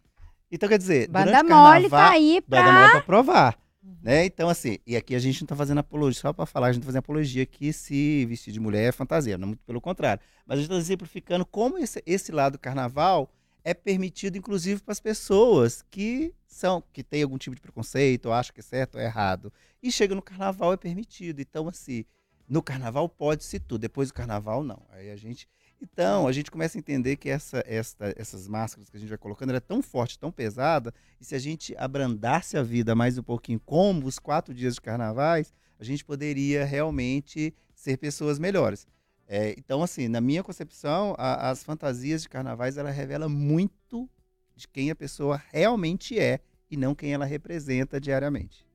[0.53, 2.61] Então, quer dizer, Banda durante o mole carnaval, tá aí pra.
[2.63, 3.59] Banda mole pra provar.
[3.87, 3.97] Uhum.
[4.03, 4.25] Né?
[4.27, 6.83] Então, assim, e aqui a gente não tá fazendo apologia, só para falar, a gente
[6.83, 10.21] tá fazendo apologia que se vestir de mulher é fantasia, não muito pelo contrário.
[10.45, 14.93] Mas a gente tá exemplificando como esse, esse lado do carnaval é permitido, inclusive, para
[14.93, 18.97] as pessoas que são, que têm algum tipo de preconceito, ou acham que é certo
[18.97, 19.53] ou é errado.
[19.83, 21.41] E chega no carnaval é permitido.
[21.41, 22.05] Então, assim,
[22.49, 24.85] no carnaval pode-se tudo, depois do carnaval não.
[24.91, 25.49] Aí a gente.
[25.81, 29.19] Então, a gente começa a entender que essa, esta- essas máscaras que a gente vai
[29.19, 33.19] colocando ela é tão forte, tão pesada, e se a gente abrandasse a vida mais
[33.19, 38.87] um pouquinho, como os quatro dias de carnavais, a gente poderia realmente ser pessoas melhores.
[39.29, 44.09] É, então, assim, na minha concepção, a- as fantasias de carnavais, ela revela muito
[44.55, 48.67] de quem a pessoa realmente é e não quem ela representa diariamente.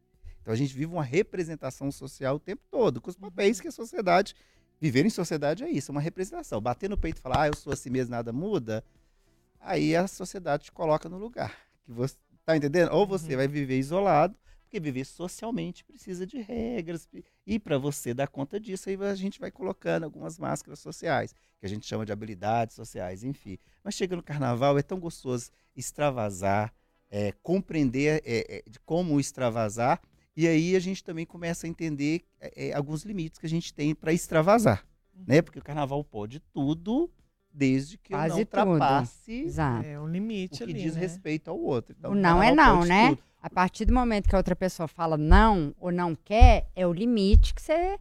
[0.41, 3.71] Então, a gente vive uma representação social o tempo todo, com os papéis que a
[3.71, 4.35] sociedade...
[4.81, 6.59] Viver em sociedade é isso, é uma representação.
[6.59, 8.83] Bater no peito e falar, ah, eu sou assim mesmo, nada muda,
[9.59, 11.55] aí a sociedade te coloca no lugar.
[11.85, 12.91] Que você, tá entendendo?
[12.91, 13.37] Ou você Uhum.
[13.37, 17.07] vai viver isolado, porque viver socialmente precisa de regras.
[17.45, 21.65] E para você dar conta disso, aí a gente vai colocando algumas máscaras sociais, que
[21.65, 23.59] a gente chama de habilidades sociais, enfim.
[23.83, 26.73] Mas chega no carnaval, é tão gostoso extravasar,
[27.07, 30.01] é, compreender é, é, de como extravasar,
[30.35, 33.73] e aí a gente também começa a entender é, é, alguns limites que a gente
[33.73, 34.85] tem para extravasar.
[35.27, 35.41] Né?
[35.41, 37.09] Porque o carnaval pode tudo,
[37.53, 39.85] desde que Quase não ultrapasse Exato.
[39.85, 41.01] É um o limite que ali, diz né?
[41.01, 41.95] respeito ao outro.
[41.97, 43.09] Então, O não é carnaval não, né?
[43.09, 43.23] tudo.
[43.41, 46.93] A partir do momento que a outra pessoa fala não ou não quer, é o
[46.93, 47.99] limite que você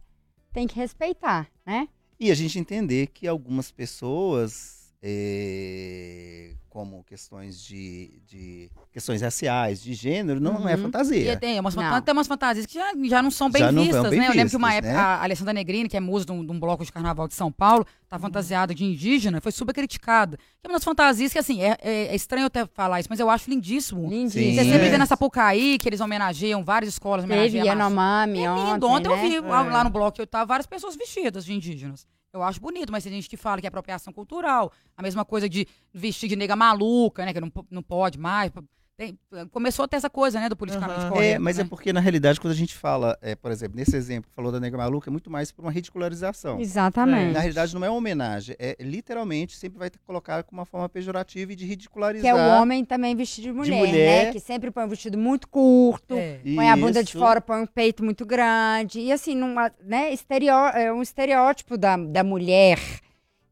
[0.53, 1.87] tem que respeitar, né?
[2.19, 9.93] E a gente entender que algumas pessoas, eh, como questões de, de questões raciais, de
[9.93, 10.79] gênero, não é Uhum.
[10.79, 11.37] E fantasia.
[11.37, 12.01] tem umas, Não.
[12.01, 14.27] tem umas fantasias que já, já não são bem Já não vistas, são bem né?
[14.29, 15.05] Eu lembro que uma vistas, época né?
[15.05, 17.51] a Alessandra Negrini, que é musa de um, de um bloco de carnaval de São
[17.51, 20.37] Paulo, tá fantasiada de indígena, foi super criticada.
[20.37, 23.09] Que é uma das fantasias que, assim, é, é- é estranho eu até falar isso,
[23.09, 24.07] mas eu acho lindíssimo.
[24.09, 24.55] Lindíssimo.
[24.55, 24.89] Você sempre é.
[24.91, 27.79] vê na Sapucaí, que eles homenageiam, várias escolas Teve homenageiam a macho.
[27.79, 28.85] Yanomami É ontem.
[28.85, 29.21] Ontem eu né?
[29.29, 29.41] vi É.
[29.41, 32.07] lá no bloco que eu tava várias pessoas vestidas de indígenas.
[32.33, 34.71] Eu acho bonito, mas tem gente que fala que é apropriação cultural.
[34.95, 37.33] A mesma coisa de vestir de nega maluca, né?
[37.33, 38.51] Que não, não pode mais.
[38.97, 39.17] Tem-
[39.51, 40.47] começou a ter essa coisa, né?
[40.47, 41.09] Do politicamente Aham.
[41.09, 41.35] correto.
[41.35, 41.63] É, mas né?
[41.63, 44.51] é porque, na realidade, quando a gente fala, é, por exemplo, nesse exemplo que falou
[44.51, 46.59] da nega maluca, é muito mais por uma ridicularização.
[46.59, 47.33] Exatamente.
[47.33, 50.65] Na realidade, não é uma homenagem, é literalmente sempre vai ter que colocar com uma
[50.65, 52.31] forma pejorativa e de ridicularizar.
[52.33, 54.25] Que é o homem também vestido de mulher, mulher.
[54.25, 54.31] né?
[54.33, 56.39] Que sempre põe um vestido muito curto, É.
[56.55, 57.17] põe a bunda de Isso.
[57.19, 58.99] fora, põe um peito muito grande.
[58.99, 62.77] E assim, numa, né, estereó é um estereótipo da, da mulher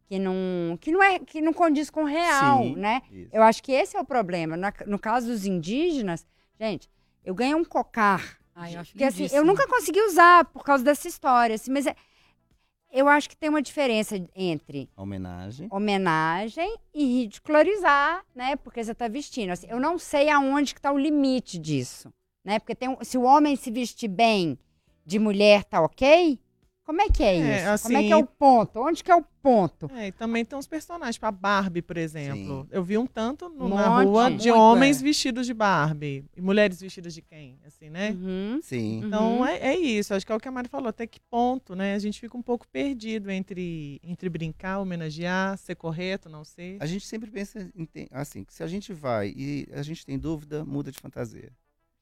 [0.10, 3.04] que não, que, não é, que não condiz com o real, Sim, né?
[3.12, 3.30] isso.
[3.32, 4.58] Eu acho que esse é o problema.
[4.58, 6.26] Na- no caso dos indígenas,
[6.60, 6.89] gente,
[7.24, 8.39] eu ganhei um cocar.
[8.56, 11.54] Ai, eu Porque assim, eu nunca consegui usar por causa dessa história.
[11.54, 11.95] Assim, mas é-
[12.91, 15.67] eu acho que tem uma diferença entre homenagem.
[15.72, 18.56] homenagem e ridicularizar, né?
[18.56, 19.52] Porque você tá vestindo.
[19.52, 22.12] Assim, eu não sei aonde que tá o limite disso,
[22.43, 22.58] né?
[22.58, 24.58] Porque tem, se o homem se vestir bem
[25.06, 26.39] de mulher, tá ok?
[26.89, 27.84] Como é que é, É, isso?
[27.84, 28.80] Como é que assim- é o ponto?
[28.80, 29.91] Onde que é o ponto?
[29.93, 32.63] É, e também tem uns personagens, tipo a Barbie, por exemplo.
[32.63, 32.67] Sim.
[32.71, 34.08] Eu vi um tanto no- Um na monte.
[34.08, 35.04] rua de homens é.
[35.04, 36.25] vestidos de Barbie.
[36.36, 37.60] E mulheres vestidas de quem?
[37.63, 38.10] Assim, né?
[38.19, 38.60] Uhum.
[38.63, 39.04] Sim.
[39.06, 39.45] Então Uhum.
[39.45, 41.93] é, é isso, acho que é o que a Mari falou, até que ponto, né?
[41.93, 46.78] A gente fica um pouco perdido entre, entre brincar, homenagear, ser correto, não ser.
[46.80, 47.71] A gente sempre pensa
[48.10, 51.52] assim, que se a gente vai e a gente tem dúvida, muda de fantasia.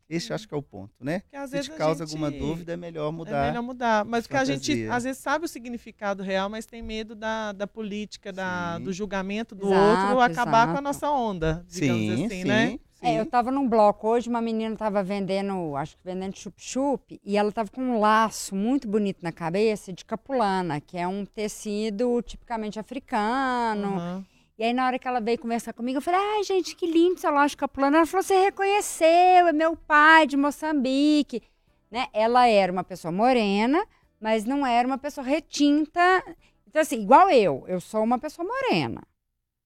[0.09, 1.19] Esse eu acho que é o ponto, né?
[1.19, 3.45] Porque às Se vezes te causa gente- alguma dúvida, é melhor É mudar.
[3.47, 4.05] melhor mudar.
[4.05, 7.67] Mas porque a gente, às vezes, sabe o significado real, mas tem medo da, da
[7.67, 8.83] política, da, Sim.
[8.85, 10.81] do julgamento do Exato, outro acabar com a exato.
[10.83, 12.69] nossa onda, digamos sim, assim, sim, né?
[12.71, 12.79] sim.
[13.01, 17.37] É, eu tava num bloco hoje, uma menina tava vendendo, acho que vendendo chup-chup, e
[17.37, 22.21] ela tava com um laço muito bonito na cabeça de capulana, que é um tecido
[22.23, 23.97] tipicamente africano.
[23.97, 24.25] Aham.
[24.57, 27.19] E aí, na hora que ela veio conversar comigo, eu falei, ai, gente, que lindo
[27.19, 27.97] seu de capulana.
[27.97, 31.43] Ela falou, você reconheceu, é meu pai de Moçambique.
[31.91, 32.07] Né?
[32.11, 33.85] Ela era uma pessoa morena,
[34.19, 36.01] mas não era uma pessoa retinta.
[36.65, 39.03] Então, assim, igual eu, eu sou uma pessoa morena.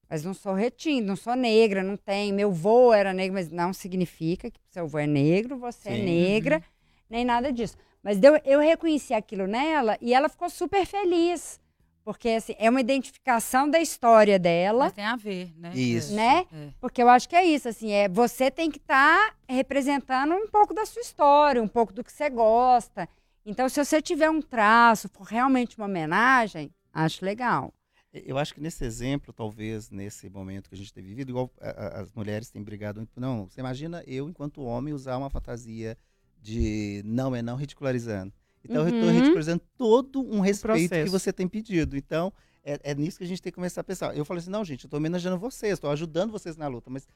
[0.10, 2.34] Mas não sou retinta, não sou negra, não tem.
[2.34, 6.04] Meu vô era negro, mas não significa que seu vô é negro, você é Sim.
[6.04, 6.62] negra,
[7.10, 7.78] nem nada disso.
[8.04, 11.61] Mas eu reconheci aquilo nela e ela ficou super feliz.
[12.04, 15.72] Porque assim, é uma identificação da história dela, Mas tem a ver, né?
[15.76, 16.14] Isso.
[16.14, 16.46] né?
[16.52, 16.70] É.
[16.80, 20.74] Porque eu acho que é isso, assim, é você tem que estar representando um pouco
[20.74, 23.08] da sua história, um pouco do que você gosta.
[23.46, 27.74] Então, se você tiver um traço, for realmente uma homenagem, acho legal.
[28.14, 32.12] Eu acho que nesse exemplo, talvez, nesse momento que a gente tem vivido, igual as
[32.12, 33.20] mulheres têm brigado muito.
[33.20, 35.98] Não, você imagina eu, enquanto homem, usar uma fantasia
[36.42, 38.34] de não é não ridicularizando.
[38.64, 39.12] Então, eu estou Uhum.
[39.16, 41.98] ridicularizando todo um respeito que você tem pedido.
[41.98, 42.32] Então,
[42.64, 44.16] é, é nisso que a gente tem que começar a pensar.
[44.16, 47.08] Eu falei assim, não, gente, eu estou homenageando vocês, estou ajudando vocês na luta, mas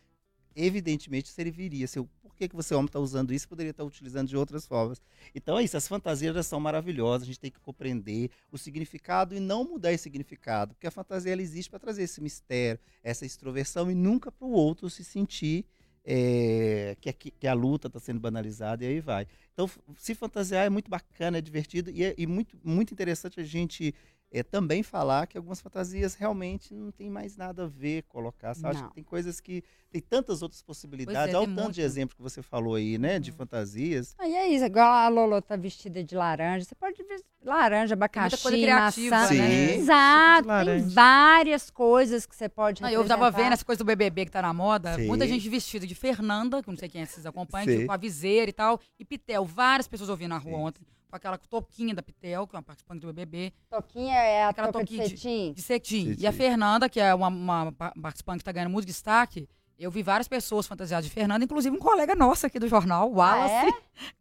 [0.56, 1.88] evidentemente serviria.
[1.88, 3.48] Se eu, por que, que você, homem, está usando isso?
[3.48, 5.02] Poderia estar utilizando de outras formas.
[5.34, 9.40] Então é isso, as fantasias são maravilhosas, a gente tem que compreender o significado e
[9.40, 13.92] não mudar esse significado, porque a fantasia ela existe para trazer esse mistério, essa extroversão
[13.92, 15.66] e nunca para o outro se sentir
[16.06, 19.28] é, que, a, que a luta está sendo banalizada e aí vai.
[19.54, 23.44] Então, se fantasiar é muito bacana, é divertido e é e muito, muito interessante a
[23.44, 23.96] gente
[24.40, 28.54] é, também falar que algumas fantasias realmente não tem mais nada a ver colocar.
[28.54, 28.76] Sabe?
[28.78, 29.64] Acho que tem coisas que.
[29.92, 31.16] Tem tantas outras possibilidades.
[31.18, 31.76] é, Olha tem o tanto muito.
[31.76, 33.18] de exemplos que você falou aí, né?
[33.20, 33.38] De Uhum.
[33.38, 34.14] fantasias.
[34.20, 38.38] Aí é isso, igual a Lolo tá vestida de laranja, você pode ver laranja, abacaxi,
[38.42, 39.34] coisa criativa, maçã.
[39.36, 39.68] né?
[39.68, 39.74] Sim.
[39.80, 43.84] Exato, Tipo de tem várias coisas que você pode Não, eu tava vendo essa coisa
[43.84, 44.96] do BBB que tá na moda.
[44.96, 45.08] Sim.
[45.08, 47.74] Muita gente vestida de Fernanda, que não sei quem é, vocês acompanham, Sim.
[47.76, 48.80] tipo, com a viseira e tal.
[49.00, 49.46] E Pitel.
[49.46, 50.64] Várias pessoas ouvindo na rua Sim.
[50.66, 50.82] ontem.
[51.10, 53.54] Com aquela touquinha da Pitel, que é uma participante do BBB.
[53.70, 55.54] Toquinha é a Aquela toca de toquinha de- cetim.
[55.54, 56.08] De cetim.
[56.10, 56.24] Cetim.
[56.24, 59.48] E a Fernanda, que é uma, uma pa- participante que tá ganhando muito destaque.
[59.78, 63.22] Eu vi várias pessoas fantasiadas de Fernanda, inclusive um colega nosso aqui do jornal, o
[63.22, 63.54] Ah, Wallace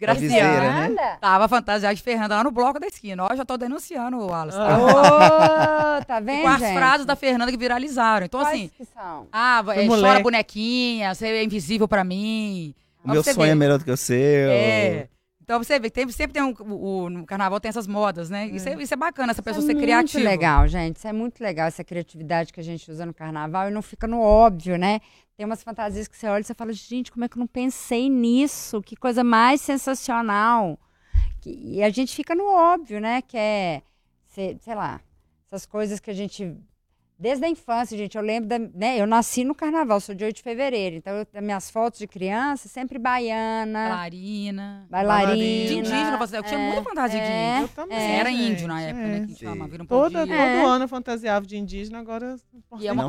[0.04, 0.60] A viseira, Graciano.
[0.62, 0.80] né?
[0.88, 1.18] Fernanda?
[1.20, 3.22] Tava fantasiado de Fernanda lá no bloco da esquina.
[3.24, 4.58] Ó, eu já tô denunciando o Wallace.
[4.58, 5.98] Ah.
[6.00, 6.74] Ô, tá E vendo, com as gente?
[6.76, 8.26] frases da Fernanda que viralizaram.
[8.26, 9.28] Então, Quais assim, que são?
[9.32, 12.74] ah, é, chora bonequinha, você é invisível pra mim.
[13.04, 13.48] O meu sonho ver.
[13.48, 14.16] é melhor do que o seu.
[14.50, 15.08] É.
[15.44, 16.54] Então você vê, sempre tem um.
[16.58, 18.46] O, o- no carnaval tem essas modas, né?
[18.46, 20.18] Isso, é, isso é bacana, essa pessoa Isso ser é criativa.
[20.18, 20.96] muito legal, gente.
[20.96, 24.06] Isso é muito legal, essa criatividade que a gente usa no carnaval e não fica
[24.06, 25.00] no óbvio, né?
[25.36, 27.46] Tem umas fantasias que você olha e você fala, gente, como é que eu não
[27.46, 28.80] pensei nisso?
[28.80, 30.78] Que coisa mais sensacional.
[31.42, 33.20] Que- e a gente fica no óbvio, né?
[33.20, 33.82] Que é,
[34.28, 34.98] sei, sei lá,
[35.46, 36.56] essas coisas que a gente.
[37.16, 38.58] Desde a infância, gente, eu lembro da.
[38.58, 40.96] Né, eu nasci no carnaval, sou de 8 de fevereiro.
[40.96, 44.86] Então, eu, as minhas fotos de criança, sempre baiana, Bailarina.
[44.90, 45.36] bailarina.
[45.36, 47.52] De indígena, você- eu tinha muita fantasia de é.
[47.54, 47.64] índio.
[47.64, 47.98] Eu também.
[47.98, 49.08] Você era gente, índio na época, né?
[49.10, 49.44] Que a gente Sim.
[49.46, 50.34] chamava, vira um Toda, podia.
[50.34, 50.60] É.
[50.60, 52.36] Todo ano eu fantasiava de indígena, agora
[52.80, 53.04] E é uma.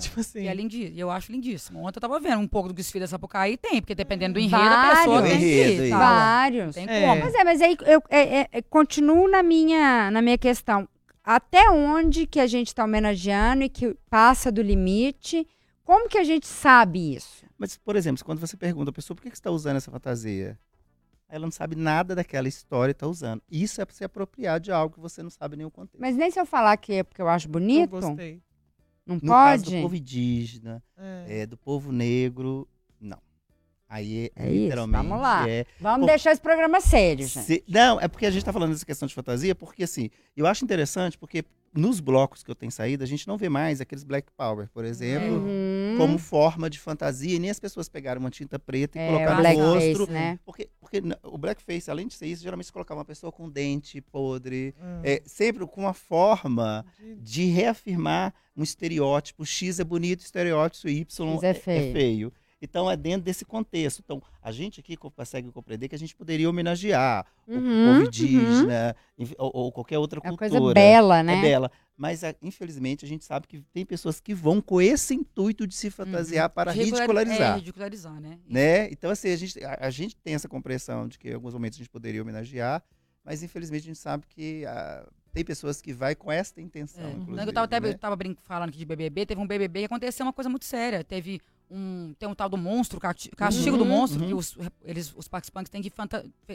[0.00, 0.40] Tipo assim.
[0.40, 0.98] E é lindíssimo.
[0.98, 1.80] Eu acho lindíssimo.
[1.80, 4.56] Ontem eu tava vendo um pouco do desfile da Sapucaí, tem, porque dependendo do enredo,
[4.62, 5.30] a pessoa Vários.
[5.30, 5.98] tem que Enredo?
[5.98, 6.74] Vários.
[6.74, 7.00] Tem É.
[7.06, 7.20] como.
[7.22, 10.88] Mas é, mas aí eu é, é, é, continuo na minha, na minha questão.
[11.26, 15.44] Até onde que a gente está homenageando e que passa do limite?
[15.82, 17.44] Como que a gente sabe isso?
[17.58, 20.56] Mas, por exemplo, quando você pergunta a pessoa por que está usando essa fantasia,
[21.28, 23.42] ela não sabe nada daquela história e está usando.
[23.50, 26.00] Isso é para se apropriar de algo que você não sabe nem o contexto.
[26.00, 28.40] Mas nem se eu falar que é porque eu acho Eu bonito, gostei.
[29.04, 29.82] não no caso do pode?
[29.82, 31.40] povo indígena, É.
[31.40, 32.68] é, do povo negro,
[33.00, 33.18] não.
[33.88, 35.48] Aí é, É isso, literalmente vamos lá.
[35.48, 37.44] é Vamos Pô, deixar esse programa sério, gente.
[37.46, 40.46] Se- não, é porque a gente está falando dessa questão de fantasia, porque assim, eu
[40.46, 44.02] acho interessante porque nos blocos que eu tenho saído, a gente não vê mais aqueles
[44.02, 45.94] Black Power, por exemplo, Uhum.
[45.98, 49.32] como forma de fantasia, e nem as pessoas pegaram uma tinta preta e é, colocaram
[49.32, 50.10] o no blackface, rosto.
[50.12, 50.38] né?
[50.44, 54.00] Porque, porque o blackface, além de ser isso, geralmente se colocava uma pessoa com dente
[54.00, 55.00] podre, Hum.
[55.04, 56.84] é, sempre com uma forma
[57.20, 59.44] De- reafirmar um estereótipo.
[59.44, 61.92] X é bonito, estereótipo Y X é feio.
[61.92, 62.32] feio.
[62.60, 64.00] Então é dentro desse contexto.
[64.04, 67.98] Então a gente aqui co- consegue compreender que a gente poderia homenagear o Uhum, povo
[68.00, 68.04] uhum.
[68.06, 70.60] indígena enfim, ou, ou qualquer outra É uma cultura.
[70.60, 71.38] coisa bela, né?
[71.38, 71.70] É bela.
[71.96, 75.74] Mas, a- infelizmente, a gente sabe que tem pessoas que vão com esse intuito de
[75.74, 77.52] se fantasiar para Ridiculari- ridicularizar.
[77.52, 78.38] É, ridicularizar, né?
[78.46, 78.90] Né?
[78.90, 81.78] Então, assim, a gente, a, a gente tem essa compreensão de que em alguns momentos
[81.78, 82.82] a gente poderia homenagear,
[83.24, 87.04] mas infelizmente a gente sabe que ah, tem pessoas que vai com essa intenção.
[87.06, 87.12] É.
[87.12, 87.88] inclusive, eu tava até né?
[87.90, 91.02] eu tava falando aqui de BBB, teve um BBB que aconteceu uma coisa muito séria.
[91.02, 91.40] Teve
[91.70, 94.28] um- tem um tal do monstro, castigo do Uhum, monstro, uhum.
[94.28, 95.92] que os, eles, os participantes têm que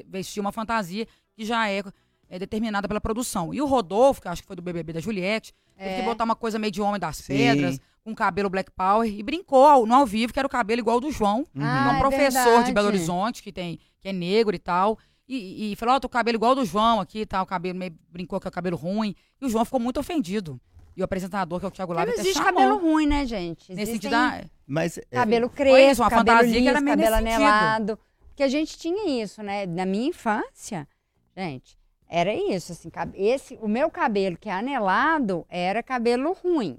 [0.07, 1.83] vestir uma fantasia que já é,
[2.29, 3.53] é determinada pela produção.
[3.53, 6.05] E o Rodolfo, que acho que foi do BBB da Juliette, teve que É.
[6.05, 7.33] botar uma coisa meio de homem das Sim.
[7.35, 10.79] pedras, com cabelo black power, e brincou ao- no ao vivo que era o cabelo
[10.79, 11.39] igual ao do João.
[11.55, 11.61] Uhum.
[11.63, 12.73] Ah, um é professor de verdade.
[12.73, 14.97] Belo Horizonte, que, tem, que é negro e tal.
[15.27, 17.45] E, e falou, ó, tô com o cabelo igual ao do João aqui e tal,
[17.45, 19.15] cabelo meio, brincou que é o cabelo ruim.
[19.39, 20.59] E o João ficou muito ofendido.
[20.95, 22.53] E o apresentador, que é o Thiago Lava, não até existe chamou.
[22.53, 23.69] cabelo ruim, né, gente?
[23.69, 26.81] Nesse Existem sentido, ah, Mas é, cabelo crespo, isso, uma cabelo fantasia que liso, era
[26.81, 27.47] meio cabelo nesse sentido.
[27.49, 27.99] anelado.
[28.27, 29.65] Porque a gente tinha isso, né?
[29.65, 30.87] Na minha infância,
[31.35, 31.77] gente,
[32.09, 36.77] era isso, assim, cab- esse, o meu cabelo que é anelado era cabelo ruim.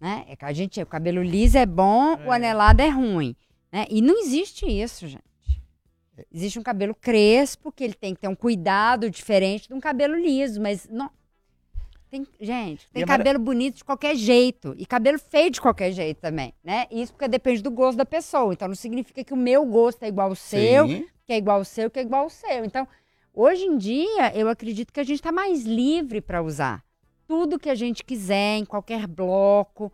[0.00, 0.24] Né?
[0.28, 2.36] É que a gente, o cabelo liso é bom, o É.
[2.36, 3.34] anelado é ruim.
[3.72, 3.84] Né?
[3.90, 5.22] E não existe isso, gente.
[6.32, 10.14] Existe um cabelo crespo, que ele tem que ter um cuidado diferente de um cabelo
[10.16, 11.08] liso, mas não.
[12.10, 14.74] Tem, gente, tem a mara- cabelo bonito de qualquer jeito.
[14.78, 16.86] E cabelo feio de qualquer jeito também, né?
[16.90, 18.52] Isso porque depende do gosto da pessoa.
[18.52, 21.06] Então não significa que o meu gosto é igual ao seu, Sim.
[21.26, 22.64] que é igual ao seu, que é igual ao seu.
[22.64, 22.88] Então,
[23.34, 26.82] hoje em dia, eu acredito que a gente está mais livre para usar
[27.26, 29.92] tudo que a gente quiser, em qualquer bloco.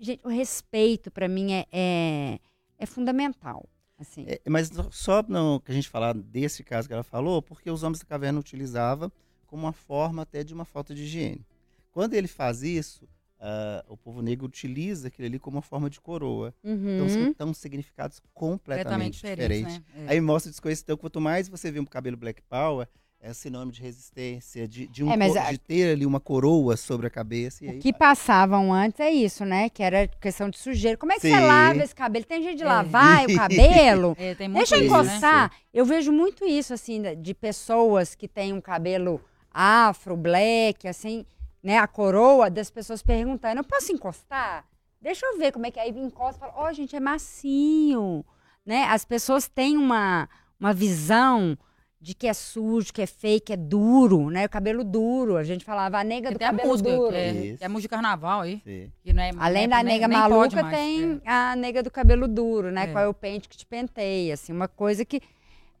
[0.00, 2.38] Gente, o respeito, para mim, é, é,
[2.78, 3.68] é fundamental.
[3.96, 4.24] Assim.
[4.26, 7.84] É, mas só no que a gente falar desse caso que ela falou, porque os
[7.84, 9.10] homens da caverna utilizavam
[9.44, 11.44] como uma forma até de uma falta de higiene.
[11.92, 13.08] Quando ele faz isso,
[13.40, 16.54] ah, o povo negro utiliza aquilo ali como uma forma de coroa.
[16.64, 17.08] Então Uhum.
[17.08, 19.58] são tão significados completamente completamente diferentes.
[19.74, 20.04] diferente, né?
[20.08, 20.12] É.
[20.12, 20.86] Aí mostra desconhecimento.
[20.86, 22.88] Então, quanto mais você vê um cabelo black power,
[23.20, 27.06] é sinônimo de resistência, de, de, um É, a- de ter ali uma coroa sobre
[27.06, 27.64] a cabeça.
[27.64, 27.98] E aí O que vai.
[27.98, 29.70] passavam antes é isso, né?
[29.70, 30.98] Que era questão de sujeira.
[30.98, 31.40] Como é que você Sim.
[31.46, 32.24] lava esse cabelo?
[32.26, 32.66] Tem jeito de É.
[32.66, 34.14] lavar o cabelo?
[34.18, 35.00] É, tem muito Deixa eu isso, né?
[35.04, 35.52] encostar.
[35.72, 39.18] Eu vejo muito isso, assim, de pessoas que têm um cabelo
[39.54, 41.24] afro, black, assim,
[41.62, 41.78] né?
[41.78, 44.66] A coroa das pessoas perguntando: eu posso encostar?
[45.00, 45.84] Deixa eu ver como é que é.
[45.84, 48.24] Aí encosta e fala: ó, gente, é macio.
[48.66, 48.84] Né?
[48.84, 51.56] As pessoas têm uma, uma visão
[52.00, 54.44] de que é sujo, que é feio, que é duro, né?
[54.46, 55.36] O cabelo duro.
[55.36, 57.10] A gente falava a nega Tem do a cabelo música, duro.
[57.10, 58.90] que é, que é música de carnaval aí.
[59.02, 61.30] Que não é- Além nem- da nem- nega nem maluca, mais, tem é.
[61.30, 62.84] a nega do cabelo duro, né?
[62.84, 62.86] É.
[62.88, 65.20] Qual é o pente que te penteia, assim, uma coisa que...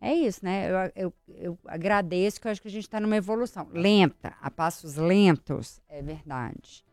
[0.04, 0.68] É isso, né?
[0.70, 3.66] Eu, eu, eu agradeço que eu acho que a gente está numa evolução.
[3.72, 6.84] Lenta, a passos lentos, é verdade.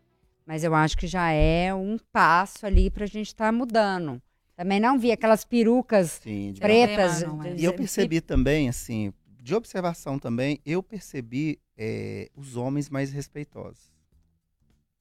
[0.46, 4.22] Mas eu acho que já é um passo ali para a gente estar mudando.
[4.56, 7.22] Também não vi aquelas perucas Sim, de- pretas.
[7.22, 7.56] não é?
[7.58, 13.92] E eu percebi também, assim, de observação também, eu percebi eh, os homens mais respeitosos.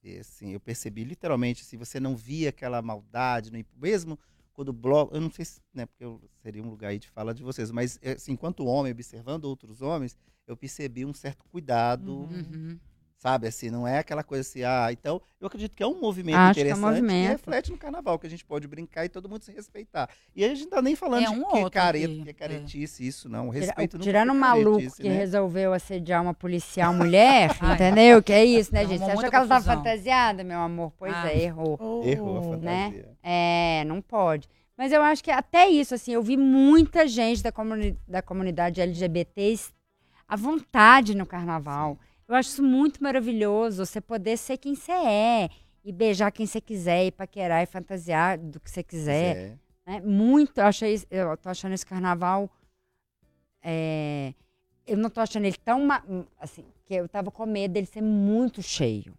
[0.03, 4.19] E, assim, eu percebi literalmente, se você não via aquela maldade, no- mesmo
[4.61, 7.33] quando bloco, eu não sei se, né, porque eu, seria um lugar aí de fala
[7.33, 10.15] de vocês, mas eh, assim, enquanto homem, observando outros homens,
[10.47, 12.79] eu percebi um certo cuidado, Uhum.
[13.23, 16.37] Sabe, assim, não é aquela coisa assim, ah, então, eu acredito que é um movimento
[16.39, 17.31] Acho que é um interessante que, movimento.
[17.33, 20.09] reflete no carnaval, que a gente pode brincar e todo mundo se respeitar.
[20.35, 22.23] E aí a gente não tá nem falando É de um que, outro careta, que-
[22.23, 22.33] que é é.
[22.33, 25.17] caretice, isso não, o Tira- respeito não Tirando um é maluco caretice, que né?
[25.19, 28.23] resolveu assediar uma policial mulher, entendeu?
[28.23, 29.01] Que é isso, né, gente?
[29.01, 29.77] Você achou que ela estava confusão.
[29.77, 30.91] fantasiada, meu amor?
[30.99, 31.31] Pois Ah.
[31.31, 31.79] é, errou.
[32.03, 32.57] Errou a Oh.
[32.57, 32.85] né?
[32.87, 33.09] fantasia.
[33.23, 34.49] É, não pode.
[34.79, 38.81] Mas eu acho que até isso, assim, eu vi muita gente da, comuni da comunidade
[38.81, 39.59] LGBT
[40.27, 41.99] à vontade no carnaval.
[42.31, 45.51] Eu acho isso muito maravilhoso, você poder ser quem você é.
[45.83, 49.37] E beijar quem você quiser, e paquerar e fantasiar do que você quiser.
[49.37, 49.59] É.
[49.85, 50.01] né?
[50.01, 52.49] Muito, eu, achei, eu tô achando esse carnaval.
[53.61, 54.33] é,
[54.87, 55.89] eu não tô achando ele tão.
[56.39, 59.13] Assim, que eu tava com medo dele ser muito cheio.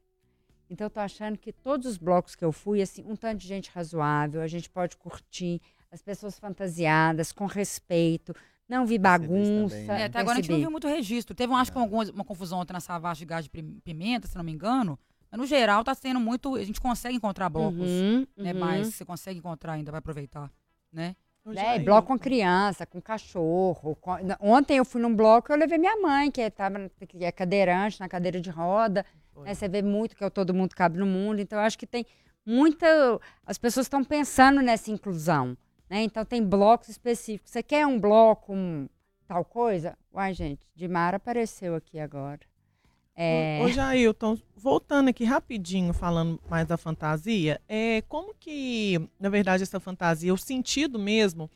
[0.69, 3.47] Então eu tô achando que todos os blocos que eu fui, assim, um tanto de
[3.47, 8.33] gente razoável, a gente pode curtir, as pessoas fantasiadas, com respeito,
[8.77, 9.69] não vi bagunça.
[9.75, 10.01] também, né?
[10.01, 11.35] É, até agora a gente não viu muito registro.
[11.35, 14.27] Teve, um, acho que alguma, uma confusão ontem na Savassi de gás de pim- pimenta,
[14.27, 14.97] se não me engano.
[15.29, 16.55] Mas no geral tá sendo muito.
[16.55, 17.87] A gente consegue encontrar blocos.
[17.89, 18.59] Uhum, Né, uhum.
[18.59, 20.51] mas você consegue encontrar ainda, vai aproveitar.
[20.91, 21.15] Né?
[21.53, 23.95] Jair, bloco com criança, com cachorro.
[23.95, 27.99] com- Ontem eu fui num bloco, eu levei minha mãe, que, tava, que é cadeirante,
[27.99, 29.05] na cadeira de roda.
[29.37, 31.39] Né, você vê muito que é o Todo Mundo Cabe no Mundo.
[31.39, 32.05] Então, eu acho que tem
[32.45, 32.85] muita.
[33.45, 35.57] As pessoas estão pensando nessa inclusão.
[35.91, 36.03] Né?
[36.03, 37.51] Então, tem blocos específicos.
[37.51, 38.87] Você quer um bloco, um,
[39.27, 39.97] tal coisa?
[40.13, 42.39] Uai, gente, Dimara apareceu aqui agora.
[43.13, 49.63] É, Ô, Jailton, voltando aqui rapidinho, falando mais da fantasia, é, como que, na verdade,
[49.63, 51.51] essa fantasia, o sentido mesmo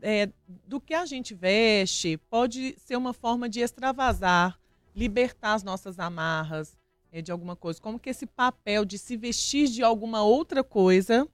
[0.00, 0.28] é,
[0.64, 4.56] do que a gente veste, pode ser uma forma de extravasar,
[4.94, 6.78] libertar as nossas amarras
[7.10, 7.80] é, de alguma coisa.
[7.80, 11.26] Como que esse papel de se vestir de alguma outra coisa,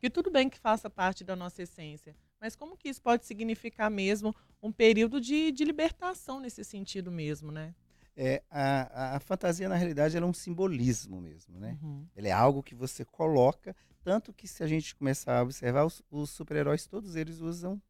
[0.00, 3.90] que tudo bem que faça parte da nossa essência, mas como que isso pode significar
[3.90, 7.74] mesmo um período de, de libertação nesse sentido mesmo, né?
[8.16, 11.76] É, a, a- a fantasia, na realidade, ela é um simbolismo mesmo, né?
[11.82, 12.06] Uhum.
[12.16, 16.02] Ele é algo que você coloca Tanto que se a gente começar a observar, os,
[16.10, 17.80] os super-heróis, todos eles usam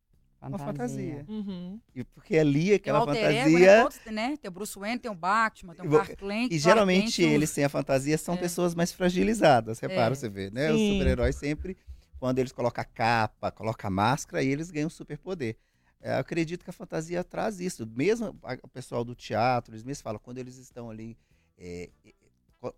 [0.42, 1.24] uma fantasia.
[1.28, 1.78] Uhum.
[1.94, 3.58] E porque ali Tem o aquela alter ego, fantasia.
[3.76, 3.82] né?
[3.82, 4.36] Todos, né?
[4.36, 6.50] Tem o Bruce Wayne, tem o Batman, tem o Clark Kent.
[6.52, 8.38] E geralmente eles sem a fantasia são É.
[8.38, 10.16] pessoas mais fragilizadas, repara, É.
[10.16, 10.72] você vê, né?
[10.72, 10.92] Os Sim.
[10.94, 11.76] super-heróis sempre,
[12.20, 15.56] quando eles colocam a capa, colocam a máscara, aí eles ganham superpoder.
[16.02, 17.86] É, eu acredito que a fantasia traz isso.
[17.86, 21.16] Mesmo o pessoal do teatro, eles mesmos falam, quando eles estão ali
[21.56, 22.12] é, é,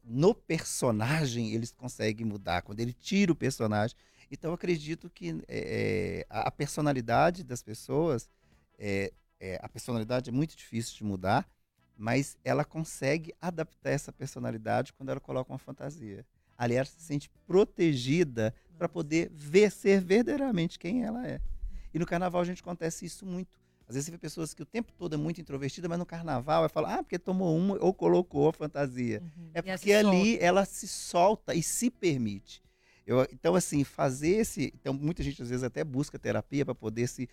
[0.04, 2.62] no personagem, eles conseguem mudar.
[2.62, 3.96] Quando ele tira o personagem.
[4.30, 8.30] Então, acredito que é, é, a, personalidade das pessoas,
[8.78, 9.12] é,
[9.60, 11.48] a personalidade é muito difícil de mudar,
[11.96, 16.24] mas ela consegue adaptar essa personalidade quando ela coloca uma fantasia.
[16.56, 21.40] Ali ela se sente protegida para poder ver, ser verdadeiramente quem ela é.
[21.92, 23.60] E no carnaval a gente acontece isso muito.
[23.86, 26.62] Às vezes você vê pessoas que o tempo todo é muito introvertida, mas no carnaval
[26.62, 29.20] vai falar, ah, porque tomou uma ou colocou a fantasia.
[29.22, 29.50] Uhum.
[29.52, 32.62] É E porque ali ela se solta e se permite.
[33.06, 34.72] Eu- então, assim, fazer esse.
[34.74, 37.28] Então, muita gente às vezes até busca terapia para poder se.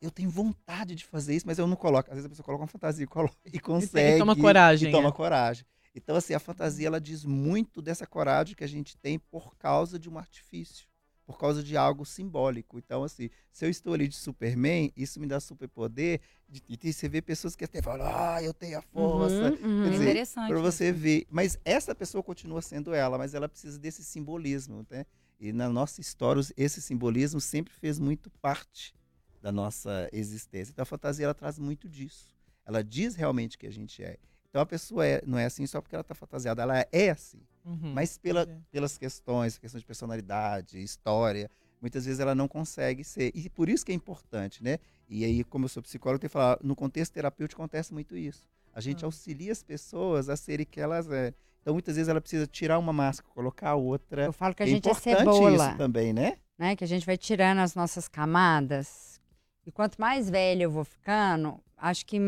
[0.00, 2.08] Eu tenho vontade de fazer isso, mas eu não coloco.
[2.10, 4.18] Às vezes a pessoa coloca uma fantasia e, coloca, e consegue.
[4.18, 5.12] toma coragem, E toma é.
[5.12, 5.64] coragem.
[5.94, 9.98] Então, assim, a fantasia ela diz muito dessa coragem que a gente tem por causa
[9.98, 10.86] de um artifício,
[11.26, 12.78] por causa de algo simbólico.
[12.78, 16.20] Então, assim, se eu estou ali de Superman, isso me dá superpoder.
[16.48, 19.50] de- E você vê pessoas que até falam, ah, eu tenho a força.
[19.50, 19.82] Uhum, uhum.
[19.82, 20.48] Quer É dizer, interessante.
[20.48, 21.26] Para você ver.
[21.30, 25.04] Mas essa pessoa continua sendo ela, mas ela precisa desse simbolismo, né?
[25.38, 28.94] E na nossa história, esse simbolismo sempre fez muito parte
[29.40, 30.70] da nossa existência.
[30.72, 32.36] Então a fantasia ela traz muito disso.
[32.66, 34.18] Ela diz realmente que a gente é.
[34.50, 37.40] Então a pessoa é- não é assim só porque ela está fantasiada, ela é assim.
[37.64, 37.92] Uhum.
[37.94, 38.60] Mas pela, Entendi.
[38.70, 43.30] pelas questões, questão de personalidade, história, muitas vezes ela não consegue ser.
[43.34, 44.78] E por isso que é importante, né?
[45.08, 48.16] E aí, como eu sou psicólogo, eu tenho que falar, no contexto terapêutico acontece muito
[48.16, 48.44] isso.
[48.74, 49.06] A gente Ah.
[49.06, 51.32] auxilia as pessoas a serem que elas é.
[51.60, 54.24] Então, muitas vezes ela precisa tirar uma máscara, colocar outra.
[54.24, 55.68] Eu falo que a é gente é cebola.
[55.68, 56.38] isso também, né?
[56.58, 56.74] né?
[56.74, 59.20] Que a gente vai tirando as nossas camadas.
[59.66, 62.18] E quanto mais velha eu vou ficando, acho que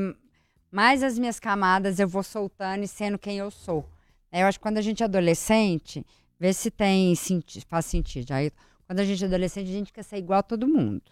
[0.72, 3.84] mais as minhas camadas eu vou soltando e sendo quem eu sou.
[4.32, 6.04] É, Eu acho que quando a gente é adolescente,
[6.40, 7.14] vê se tem
[7.68, 8.32] faz sentido.
[8.32, 8.50] Aí,
[8.86, 11.02] quando a gente é adolescente, a gente quer ser igual a todo mundo.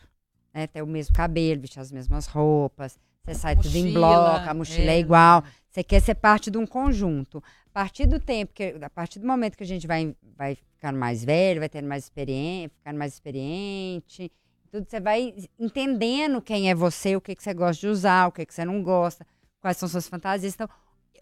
[0.54, 0.66] Né?
[0.66, 2.98] Ter o mesmo cabelo, vestir as mesmas roupas.
[3.22, 4.98] Você sai tudo em Mochila, bloco, a mochila é, é.
[4.98, 5.44] igual.
[5.68, 7.44] Você quer ser parte de um conjunto.
[7.66, 10.98] A partir do tempo, que, a partir do momento que a gente vai, vai ficando
[10.98, 14.32] mais velho, vai tendo mais experiência, ficando mais experiente,
[14.70, 18.32] tudo você vai entendendo quem é você, o que, que você gosta de usar, o
[18.32, 19.26] que, que você não gosta,
[19.60, 20.54] quais são suas fantasias.
[20.54, 20.68] Então,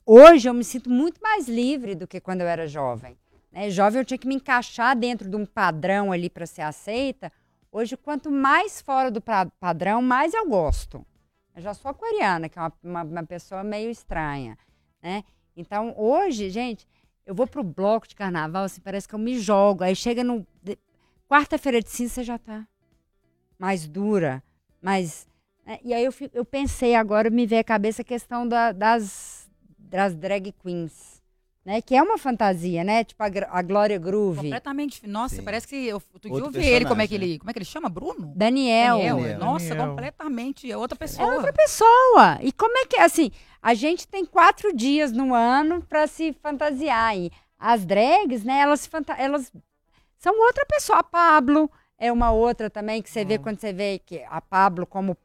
[0.05, 3.17] hoje eu me sinto muito mais livre do que quando eu era jovem.
[3.53, 3.71] Né?
[3.71, 7.33] Jovem eu tinha que me encaixar dentro de um padrão ali para ser aceita.
[7.71, 9.23] Hoje, quanto mais fora do
[9.61, 11.05] padrão, mais eu gosto.
[11.55, 14.57] Eu já sou aquariana, que é uma, uma, uma pessoa meio estranha,
[15.03, 15.25] né?
[15.57, 16.87] Então, hoje, gente,
[17.27, 19.83] eu vou pro bloco de carnaval, assim, parece que eu me jogo.
[19.83, 20.47] Aí chega no...
[21.29, 22.67] Quarta-feira de cinza, já tá
[23.59, 24.43] mais dura,
[24.81, 25.27] mais...
[25.69, 25.79] né?
[25.85, 29.49] E aí eu, eu pensei agora, me veio à cabeça a questão da- das,
[29.79, 31.21] das drag queens,
[31.65, 31.83] né?
[31.83, 33.05] Que é uma fantasia, né?
[33.05, 34.39] Tipo a, a Glória Groove.
[34.41, 35.07] Completamente.
[35.07, 35.43] Nossa, Sim.
[35.43, 37.39] parece que eu outro dia eu Outro vi ele, como é que ele.
[37.39, 37.89] Como é que ele chama?
[37.89, 38.33] Bruno?
[38.35, 38.99] Daniel.
[38.99, 39.39] Daniel.
[39.39, 39.89] Nossa, Daniel.
[39.91, 40.71] completamente.
[40.73, 41.29] É outra pessoa.
[41.29, 42.39] É outra pessoa.
[42.43, 43.31] E como é que, assim,
[43.63, 47.17] a gente tem quatro dias no ano pra se fantasiar.
[47.17, 48.89] E as drags, né, elas,
[49.19, 49.53] elas
[50.19, 51.01] são outra pessoa.
[51.01, 53.39] A Pablo é uma outra também, que você vê Ah.
[53.41, 55.17] quando você vê que a Pablo como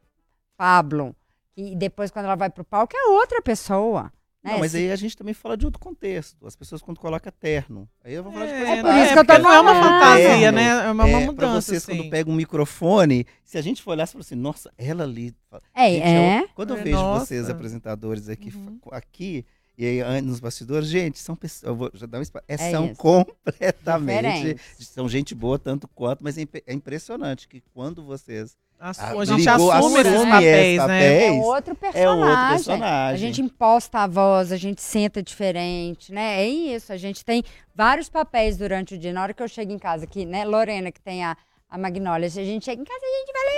[0.64, 1.14] Pablo.
[1.58, 4.04] E depois, quando ela vai pro palco, é outra pessoa.
[4.42, 4.54] Né?
[4.54, 6.46] Não, mas aí a gente também fala de outro contexto.
[6.48, 7.88] As pessoas quando colocam terno.
[8.04, 8.82] Aí eu vou falar de É, coisa né?
[8.82, 9.94] por isso que eu tô Porque não é uma falando.
[10.00, 10.68] fantasia, É, né?
[10.88, 11.98] É uma, uma É, pra mudança, vocês, assim.
[11.98, 15.34] quando pegam um microfone, se a gente for olhar, você fala assim, nossa, ela ali.
[15.74, 16.42] É, Gente, é.
[16.44, 17.26] eu- quando eu É, vejo nossa.
[17.26, 18.80] vocês, apresentadores aqui, Uhum.
[18.92, 19.46] aqui,
[19.78, 21.64] e aí nos bastidores, gente, são pessoas.
[21.64, 22.46] Eu vou já dar um espaço.
[22.48, 22.96] é, É são isso.
[22.96, 24.38] completamente.
[24.38, 24.88] Diferentes.
[24.88, 28.56] São gente boa tanto quanto, mas é, imp- é impressionante que quando vocês.
[28.80, 31.06] Assu- a gente ligou, assume esses assume papéis, esses né?
[31.06, 32.20] É papéis, outro É personagem.
[32.20, 33.18] outro A personagem.
[33.28, 36.42] gente imposta a voz, a gente senta diferente, né?
[36.44, 37.44] É isso, a gente tem
[37.74, 39.14] vários papéis durante o dia.
[39.14, 41.38] Na hora que eu chego em casa aqui, né, Lorena, que tem a,
[41.74, 43.52] a Magnólia, se a gente chega em casa, a gente vai lá.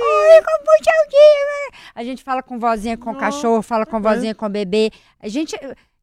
[0.00, 1.80] Oi, como seu dia?
[1.94, 4.92] A gente fala com vozinha com o cachorro, fala com vozinha com o bebê.
[5.20, 5.56] A gente.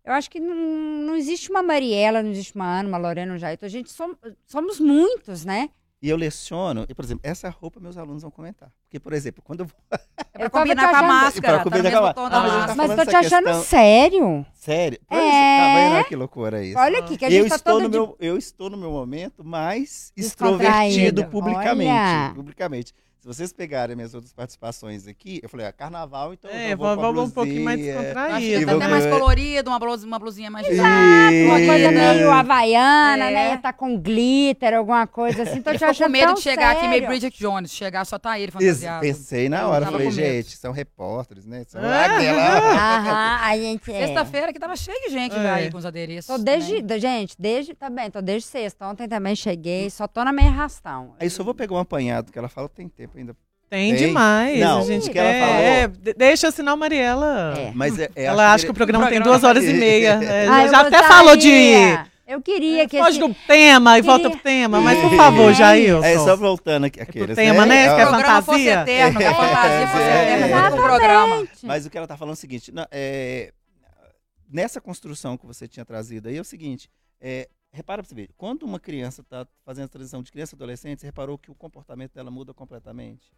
[0.04, 3.38] Eu acho que não, não existe uma Mariela, não existe uma Ana, uma Lorena, um
[3.38, 3.66] Jaito.
[3.66, 4.16] A gente som-
[4.46, 5.70] somos muitos, né?
[6.06, 8.70] E eu leciono, e, por exemplo, essa roupa meus alunos vão comentar.
[8.84, 9.76] Porque, por exemplo, quando eu vou.
[10.36, 11.47] É pra Eu combinar com a achando- máscara.
[11.53, 12.76] Pra tá combinar mesmo com a- tom Não, da mas tá máscara.
[12.76, 14.45] Falando tô te achando questão- sério.
[14.53, 14.99] Sério?
[15.08, 15.22] Por É.
[15.22, 16.78] exemplo, tá vendo que loucura isso?
[16.78, 18.78] Olha aqui, que a eu gente tá estou todo no de meu eu estou no
[18.78, 22.34] meu momento mais extrovertido publicamente, Olha.
[22.36, 22.93] publicamente.
[23.26, 26.86] Se vocês pegarem minhas outras participações aqui, eu falei, ah, carnaval, então É, eu vou
[26.86, 28.45] a vamos um pouquinho mais achei descontraído.
[28.45, 33.34] E até vou- mais colorido, uma blusinha, uma blusinha mais Uma coisa meio havaiana, É.
[33.34, 33.57] né?
[33.57, 35.59] Tá com glitter, alguma coisa assim.
[35.59, 37.07] Tô Eu te tô com medo tão de chegar aqui meio sério.
[37.07, 39.01] Bridget Jones, chegar só tá ele Ex- fantasiado.
[39.01, 41.63] Pensei na hora, falei, gente, são repórteres, né?
[41.67, 42.05] São Ah.
[42.05, 43.41] aquela...
[43.49, 44.05] A gente é.
[44.05, 45.41] Sexta-feira que tava cheio de gente É.
[45.41, 46.28] já aí com os adereços.
[46.28, 46.99] Tô desde, também.
[46.99, 48.86] gente, desde, tá bem, tô desde sexta.
[48.88, 51.15] Ontem também cheguei, só tô na meia arrastão.
[51.19, 53.36] Aí só vou pegar um apanhado, que ela fala, tem tempo ainda.
[53.70, 54.07] Tem Tem?
[54.07, 54.59] demais.
[54.59, 57.53] Não, a gente o que ela é, de- deixa, senão Mariela.
[57.57, 57.72] É.
[57.74, 60.20] Mas é, é, Ela acha que o programa tem duas horas e meia.
[60.24, 61.49] É, Ah, já até falou de.
[62.28, 63.28] Eu queria que Foge esse...
[63.28, 64.82] do tema e volta Queria- pro tema.
[64.82, 65.18] Mas, por É.
[65.18, 66.03] favor, Jailson.
[66.05, 66.99] É só voltando aqui.
[67.01, 67.86] Aqueles, pro tema, né?
[67.86, 68.74] É, Que é fantasia?
[68.82, 70.34] eterno, que a fantasia fosse É.
[70.34, 71.47] eterna programa.
[71.63, 73.51] Mas o que ela tá falando é o seguinte, é,
[74.51, 76.89] nessa construção que você tinha trazido aí é o seguinte,
[77.22, 80.57] é, repara pra você ver, quando uma criança tá fazendo a transição de criança a
[80.57, 83.34] adolescente, você reparou que o comportamento dela muda completamente.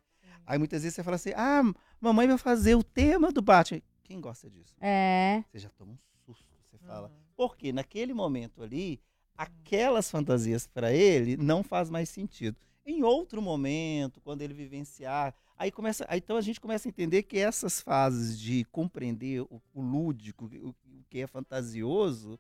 [0.46, 1.64] Aí muitas vezes você fala assim, ah,
[2.00, 3.82] mamãe vai fazer o tema do Batman.
[4.04, 4.76] Quem gosta disso?
[4.80, 7.12] É, Você já toma um susto, você fala.
[7.36, 9.02] Porque naquele momento ali,
[9.36, 12.58] aquelas fantasias para ele não faz mais sentido.
[12.86, 17.24] Em outro momento, quando ele vivenciar, aí começa, aí, então a gente começa a entender
[17.24, 22.40] que essas fases de compreender o, o lúdico, o, o que é fantasioso,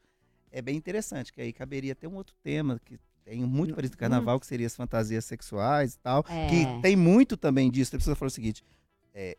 [0.57, 4.01] é bem interessante, que aí caberia até um outro tema que tem muito parecido com
[4.01, 6.47] carnaval, que seria as fantasias sexuais e tal, É.
[6.47, 7.95] que tem muito também disso.
[7.95, 8.63] A pessoa falou o seguinte,
[9.13, 9.37] é,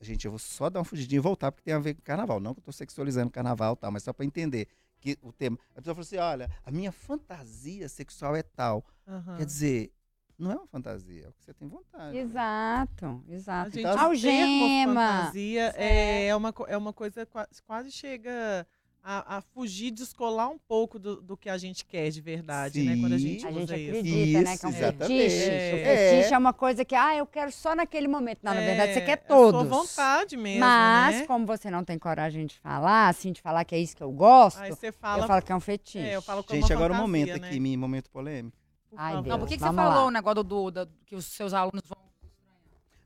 [0.00, 2.40] gente, eu vou só dar uma fugidinha e voltar, porque tem a ver com carnaval.
[2.40, 4.66] Não que eu tô sexualizando carnaval e tal, mas só para entender
[5.00, 5.56] que o tema.
[5.70, 8.84] A pessoa falou assim: olha, a minha fantasia sexual é tal.
[9.06, 9.36] Aham.
[9.38, 9.92] Quer dizer,
[10.38, 12.16] não é uma fantasia, é o que você tem vontade.
[12.18, 13.70] exato, A exato.
[13.70, 14.94] gente, Então, Algema.
[14.94, 18.66] fantasia é, é, uma, co- é uma coisa qua- quase chega
[19.02, 22.96] a, a fugir, descolar um pouco do, do que a gente quer de verdade, né?
[23.00, 23.46] Quando a gente Sim.
[23.46, 23.98] A usa gente isso.
[23.98, 24.56] acredita, né?
[24.58, 25.20] Que é um Isso, exatamente.
[25.30, 25.50] fetiche.
[25.50, 25.74] É.
[25.74, 25.84] O
[26.16, 28.40] fetiche é uma coisa que, ah, eu quero só naquele momento.
[28.42, 29.68] Não, na verdade, você É, quer é sua todos.
[29.68, 31.26] vontade mesmo, Mas, né?
[31.26, 34.12] como você não tem coragem de falar, assim, de falar que é isso que eu
[34.12, 35.26] gosto, Aí você eu fala...
[35.26, 35.98] falo que é um fetiche.
[35.98, 37.48] É, eu falo como Gente, uma agora o fantasia, momento né?
[37.48, 38.56] aqui, momento polêmico.
[38.96, 39.14] Ai.
[39.14, 39.26] Deus.
[39.26, 40.06] Não, por que, que você Vamos falou lá.
[40.06, 42.09] o negócio do, do- que os seus alunos vão.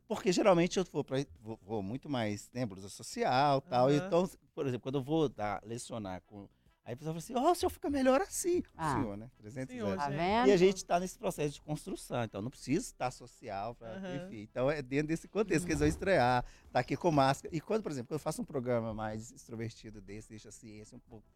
[0.06, 3.88] Porque geralmente eu vou, pra, vou, vou muito mais, né, blusa social e tal.
[3.88, 3.96] Aham.
[3.96, 6.48] Então, por exemplo, quando eu vou dar, lecionar com.
[6.84, 8.62] Aí a pessoa fala assim: ó, o senhor fica melhor assim.
[8.76, 8.92] Ah.
[8.92, 9.30] O senhor, né?
[9.38, 10.04] 300 Senhor, anos.
[10.04, 10.46] Tá?
[10.46, 14.16] E a gente está nesse processo de construção, então não precisa estar social, pra, Aham.
[14.16, 14.42] enfim.
[14.42, 17.54] Então é dentro desse contexto que eles vão estrear, tá aqui com máscara.
[17.56, 20.94] E quando, por exemplo, quando eu faço um programa mais extrovertido desse, deixa a ciência
[20.94, 21.26] um pouco.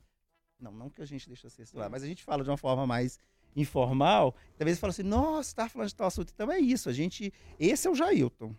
[0.60, 2.56] Não, não que a gente deixa a ciência lado, mas a gente fala de uma
[2.58, 3.18] forma mais
[3.56, 4.34] informal.
[4.56, 6.32] Talvez fala assim, nossa, tá falando de tal assunto.
[6.34, 7.32] Então é isso, a gente.
[7.58, 8.54] Esse é o Jailton.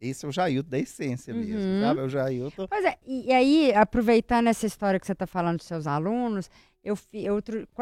[0.00, 1.80] Esse é o Jailton da essência mesmo, Uhum.
[1.80, 2.00] sabe?
[2.00, 2.66] É o Jailton.
[2.68, 6.50] Pois é, e, e aí, aproveitando essa história que você está falando dos seus alunos,
[6.82, 7.40] eu, eu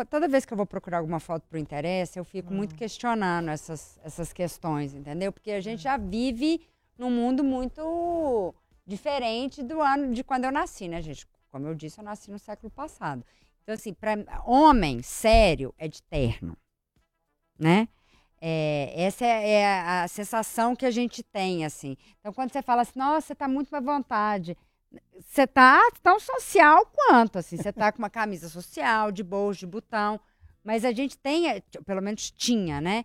[0.09, 3.99] toda vez que eu vou procurar alguma foto pro interesse, eu fico muito questionando essas,
[4.05, 5.33] essas questões, entendeu?
[5.33, 6.61] Porque a gente já vive
[6.97, 8.55] num mundo muito
[8.87, 11.27] diferente do ano de quando eu nasci, né, gente?
[11.51, 13.25] Como eu disse, eu nasci no século passado.
[13.63, 16.57] Então, assim, para homem sério é de terno,
[17.59, 17.89] né?
[18.41, 21.97] É, essa é, é a sensação que a gente tem, assim.
[22.19, 24.57] Então, quando você fala assim, nossa, você tá muito mais vontade.
[25.21, 27.57] Você tá tão social quanto, assim.
[27.57, 30.21] Você tá com uma camisa social, de bolso, de botão.
[30.65, 33.05] Mas a gente tem, t- pelo menos tinha, né?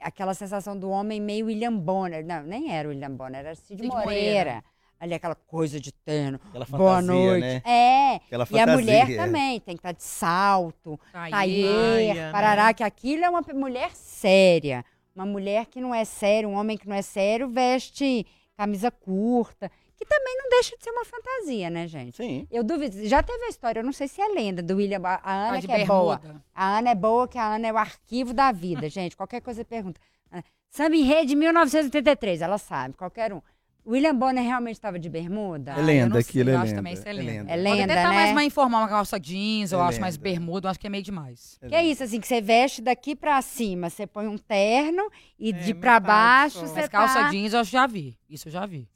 [0.00, 2.24] Aquela sensação do homem meio William Bonner.
[2.24, 4.04] Não, nem era William Bonner, era Cid, Cid Moreira.
[4.06, 4.64] Moreira.
[5.00, 6.40] Ali, aquela coisa de terno.
[6.48, 7.40] Aquela Boa fantasia, noite.
[7.40, 7.62] né?
[7.64, 8.14] É.
[8.16, 8.74] Aquela E a fantasia.
[8.74, 12.74] mulher também tem que estar de salto, Aí, Taier, Saia, parará, né?
[12.74, 14.84] que aquilo é uma mulher séria.
[15.14, 18.26] Uma mulher que não é séria, um homem que não é sério, veste
[18.56, 22.16] camisa curta, que também não deixa de ser uma fantasia, né, gente?
[22.16, 22.46] Sim.
[22.50, 25.32] Eu duvido, já teve a história, eu não sei se é lenda, do William, a
[25.32, 26.20] Ana tá de que é boa.
[26.54, 29.16] A Ana é boa, que a Ana é o arquivo da vida, gente.
[29.16, 30.00] Qualquer coisa pergunta.
[30.30, 33.40] Ah, Samba em rede 1983, ela sabe, qualquer um.
[33.88, 35.72] William Bonner realmente estava de bermuda?
[35.72, 37.30] É lenda, aquilo é eu acho lenda, também isso é é lenda.
[37.32, 37.52] lenda.
[37.52, 38.14] É Pode lenda, até tá né?
[38.16, 40.24] mais uma informal, uma calça jeans, eu É acho mais lenda.
[40.30, 41.58] bermuda, eu acho que é meio demais.
[41.66, 45.50] Que é isso, assim, que você veste daqui pra cima, você põe um terno e
[45.50, 47.30] É, de pra baixo você Mas calça tá...
[47.30, 48.18] jeans eu já vi.
[48.28, 48.86] Isso eu já vi.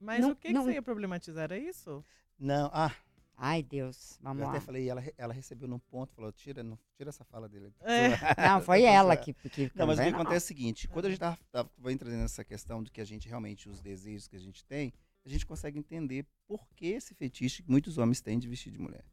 [0.00, 1.44] Mas Não- o que, que não- você ia problematizar?
[1.44, 2.04] Era isso?
[2.38, 2.90] Não, ah,
[3.36, 4.52] Ai, Deus, vamos eu lá.
[4.52, 7.72] até falei, ela, ela recebeu num ponto, falou, tira, não, tira essa fala dele.
[7.82, 8.48] É.
[8.48, 9.32] Não, foi ela que...
[9.32, 10.20] que Não, mas o que não.
[10.20, 13.00] acontece é o seguinte, quando a gente tá, tá, vai trazendo essa questão de que
[13.00, 14.92] a gente realmente, os desejos que a gente tem,
[15.24, 18.78] a gente consegue entender por que esse fetiche que muitos homens têm de vestir de
[18.78, 19.04] mulher.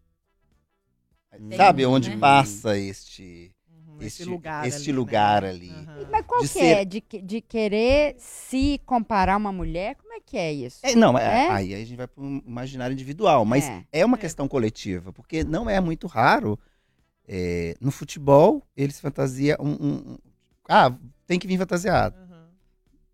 [1.31, 2.17] Tem, Sabe onde né?
[2.17, 3.60] passa este, Uhum,
[3.99, 4.95] este, lugar este ali, né?
[4.97, 5.69] lugar ali?
[5.69, 6.07] Aham.
[6.11, 6.85] Mas qual de que ser- é?
[6.85, 9.95] De, que- de querer se comparar a uma mulher?
[9.95, 10.79] Como é que é isso?
[10.83, 11.49] É, não, é, É?
[11.51, 13.83] aí a gente vai para um imaginário individual, mas É.
[13.91, 14.19] é, uma É.
[14.19, 16.57] questão coletiva, porque não é muito raro
[17.27, 20.17] é, no futebol eles fantasia um, um- um-
[20.67, 20.93] ah
[21.27, 22.17] tem que vir fantasiado.
[22.17, 22.47] Aham.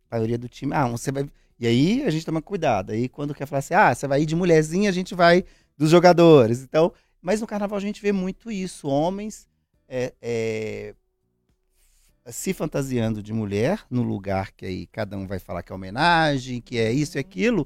[0.09, 1.29] A maioria do time, ah, você vai.
[1.59, 2.91] E aí a gente toma cuidado.
[2.91, 5.43] Aí quando quer falar assim, ah, você vai ir de mulherzinha, a gente vai
[5.77, 6.61] dos jogadores.
[6.63, 8.87] Então, mas no carnaval a gente vê muito isso.
[8.87, 9.47] Homens
[9.87, 10.95] é, é,
[12.27, 16.61] se fantasiando de mulher no lugar que aí cada um vai falar que é homenagem,
[16.61, 17.65] que é isso e aquilo.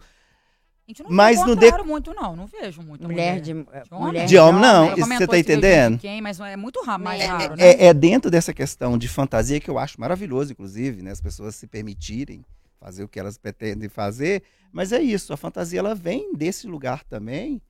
[0.87, 2.35] Gente, não Mas no não muito, não.
[2.35, 3.41] Não vejo muito Mulher mulher.
[3.41, 4.07] de, homem?
[4.07, 4.93] mulher De homem, não.
[4.93, 5.97] Isso você tá de entendendo?
[5.99, 7.63] Quem, mas é muito raro, mais É, raro, né?
[7.63, 11.11] É, é dentro dessa questão de fantasia que eu acho maravilhoso, inclusive, né?
[11.11, 12.43] As pessoas se permitirem
[12.79, 14.43] fazer o que elas pretendem fazer.
[14.71, 17.61] Mas é isso, a fantasia ela vem desse lugar também.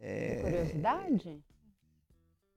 [0.00, 1.40] é, Curiosidade?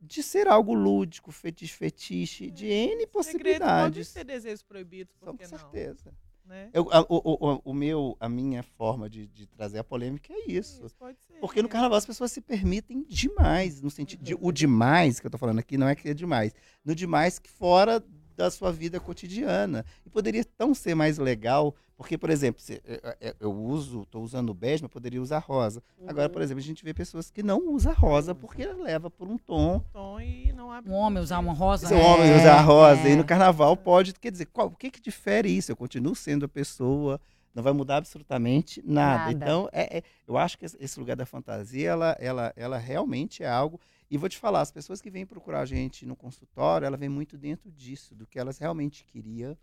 [0.05, 4.07] De ser algo lúdico, fetiche, fetiche, de N Segredo pode possibilidades.
[4.09, 5.57] ser desejos proibidos, por Com que não?
[5.57, 6.13] certeza.
[6.45, 6.69] Né?
[6.73, 10.51] Eu- a, o, o- o meu, a minha forma de, de trazer a polêmica é
[10.51, 10.85] isso.
[10.85, 11.39] Isso pode ser.
[11.39, 15.31] Porque no carnaval as pessoas se permitem demais, no sentido de o demais que eu
[15.31, 18.03] tô falando aqui não é que é demais, no demais que fora
[18.35, 19.85] da sua vida cotidiana.
[20.05, 21.73] E poderia tão ser mais legal,
[22.03, 25.81] porque, por exemplo, se, eu, eu- eu uso, tô usando bege, mas poderia usar rosa.
[26.05, 29.37] Agora, por exemplo, a gente vê pessoas que não usam rosa porque leva por um
[29.37, 29.79] tom.
[29.93, 30.91] Tom e não abre.
[30.91, 31.87] Um homem usar uma rosa.
[31.87, 32.03] Se o né?
[32.03, 33.11] homem usar rosa, é.
[33.13, 35.71] e no carnaval pode, quer dizer, qual, o que que difere isso?
[35.71, 37.21] Eu continuo sendo a pessoa,
[37.55, 39.19] não vai mudar absolutamente nada.
[39.19, 39.31] Nada.
[39.31, 43.43] Então, é, é- eu acho que esse- esse lugar da fantasia, ela, ela, ela realmente
[43.43, 43.79] é algo.
[44.11, 47.07] E vou te falar, as pessoas que vêm procurar a gente no consultório, ela vem
[47.07, 49.57] muito dentro disso, do que elas realmente queriam.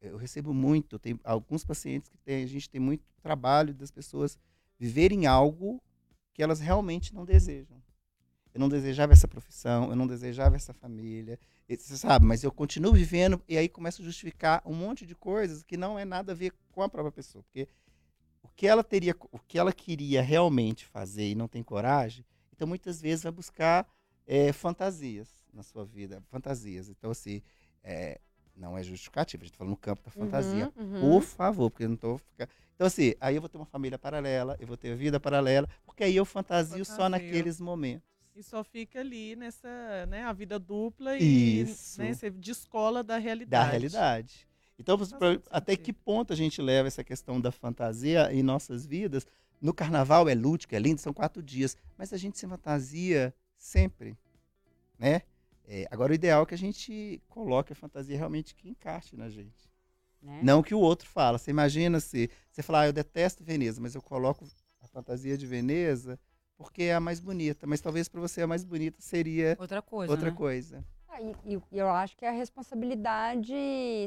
[0.00, 4.38] Eu recebo muito, tem alguns pacientes que tem, a gente tem muito trabalho das pessoas
[4.78, 5.82] viverem algo
[6.32, 7.82] que elas realmente não desejam.
[8.54, 11.38] Eu não desejava essa profissão, eu não desejava essa família,
[11.68, 15.62] Você sabe, mas eu continuo vivendo e aí começo a justificar um monte de coisas
[15.62, 17.42] que não é nada a ver com a própria pessoa.
[17.44, 17.68] Porque
[18.42, 22.24] o que ela teria, o que ela queria realmente fazer e não tem coragem,
[22.54, 23.86] então muitas vezes vai buscar
[24.26, 26.88] eh, fantasias na sua vida, fantasias.
[26.88, 27.42] Então, assim,
[27.82, 28.20] eh,
[28.58, 30.70] não é justificativa, a gente tá falando no campo da fantasia.
[30.76, 31.00] Uhum, uhum.
[31.00, 32.18] Por favor, porque eu não tô.
[32.18, 35.68] fica- Então, assim, aí eu vou ter uma família paralela, eu vou ter vida paralela,
[35.86, 38.06] porque aí eu fantasio só naqueles momentos.
[38.36, 42.00] E só fica ali nessa, né, a vida dupla e Isso.
[42.00, 43.70] né, você descola da da realidade.
[43.70, 44.48] realidade.
[44.78, 49.26] Então, pra- até que ponto a gente leva essa questão da fantasia em nossas vidas?
[49.60, 54.16] No carnaval é lúdico, é lindo, são quatro dias, mas a gente se fantasia sempre,
[54.96, 55.22] né?
[55.70, 59.28] É, agora, o ideal é que a gente coloque a fantasia realmente que encaixe na
[59.28, 59.70] gente.
[60.22, 60.40] Né?
[60.42, 61.36] Não que o outro fala.
[61.36, 64.46] Você imagina se você falar, ah, eu detesto Veneza, mas eu coloco
[64.80, 66.18] a fantasia de Veneza
[66.56, 67.66] porque é a mais bonita.
[67.66, 70.10] Mas talvez para você a mais bonita seria Outra coisa.
[70.10, 70.36] outra né?
[70.36, 70.84] coisa.
[71.06, 73.54] Ah, E, e- eu acho que é a responsabilidade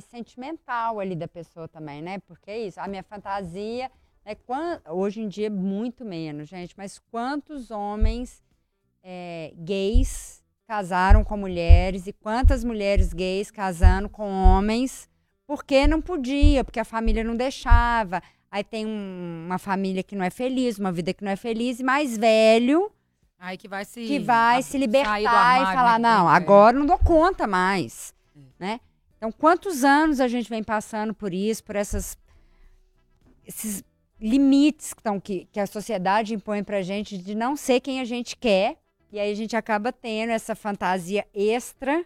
[0.09, 2.19] sentimental ali da pessoa também, né?
[2.19, 3.91] Porque é isso, a minha fantasia,
[4.25, 8.43] né, quan- hoje em dia muito menos, gente, mas quantos homens
[9.03, 15.09] é, gays casaram com mulheres e quantas mulheres gays casando com homens
[15.45, 18.21] porque não podia, porque a família não deixava.
[18.49, 21.79] Aí tem um- uma família que não é feliz, uma vida que não é feliz,
[21.79, 22.89] e mais velho
[23.37, 24.05] Aí que vai se.
[24.05, 26.35] que vai a- se libertar e armário, falar, né, não, é.
[26.35, 28.39] agora eu não dou conta mais, É.
[28.59, 28.79] né?
[29.17, 32.17] Então, quantos anos a gente vem passando por isso, por essas
[33.45, 33.83] esses
[34.19, 38.05] limites que, tão, que, que a sociedade impõe pra gente de não ser quem a
[38.05, 38.77] gente quer,
[39.11, 42.05] e aí a gente acaba tendo essa fantasia extra,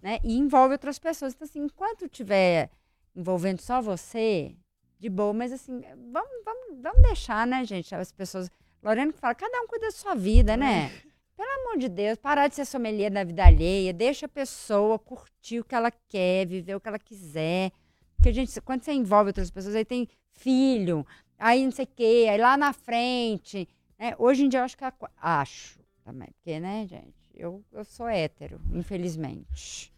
[0.00, 0.18] né?
[0.24, 1.34] E envolve outras pessoas.
[1.34, 2.70] Então, assim, enquanto tiver
[3.14, 4.54] envolvendo só você,
[4.98, 5.80] de boa, mas assim,
[6.12, 8.50] vamos, vamos, vamos deixar, né, gente, as pessoas
[8.82, 10.90] Lorena que fala, cada um cuida da sua vida, né?
[11.36, 15.60] Pelo amor de Deus, parar de ser sommelier da vida alheia, deixa a pessoa curtir
[15.60, 17.70] o que ela quer, viver o que ela quiser.
[18.16, 21.06] Porque, gente, quando você envolve outras pessoas, aí tem filho,
[21.38, 23.68] aí não sei o quê, aí lá na frente.
[23.96, 24.14] né?
[24.18, 25.77] Hoje em dia eu acho que é a acho
[26.08, 29.92] também, porque, né, gente, eu, eu sou hétero, infelizmente.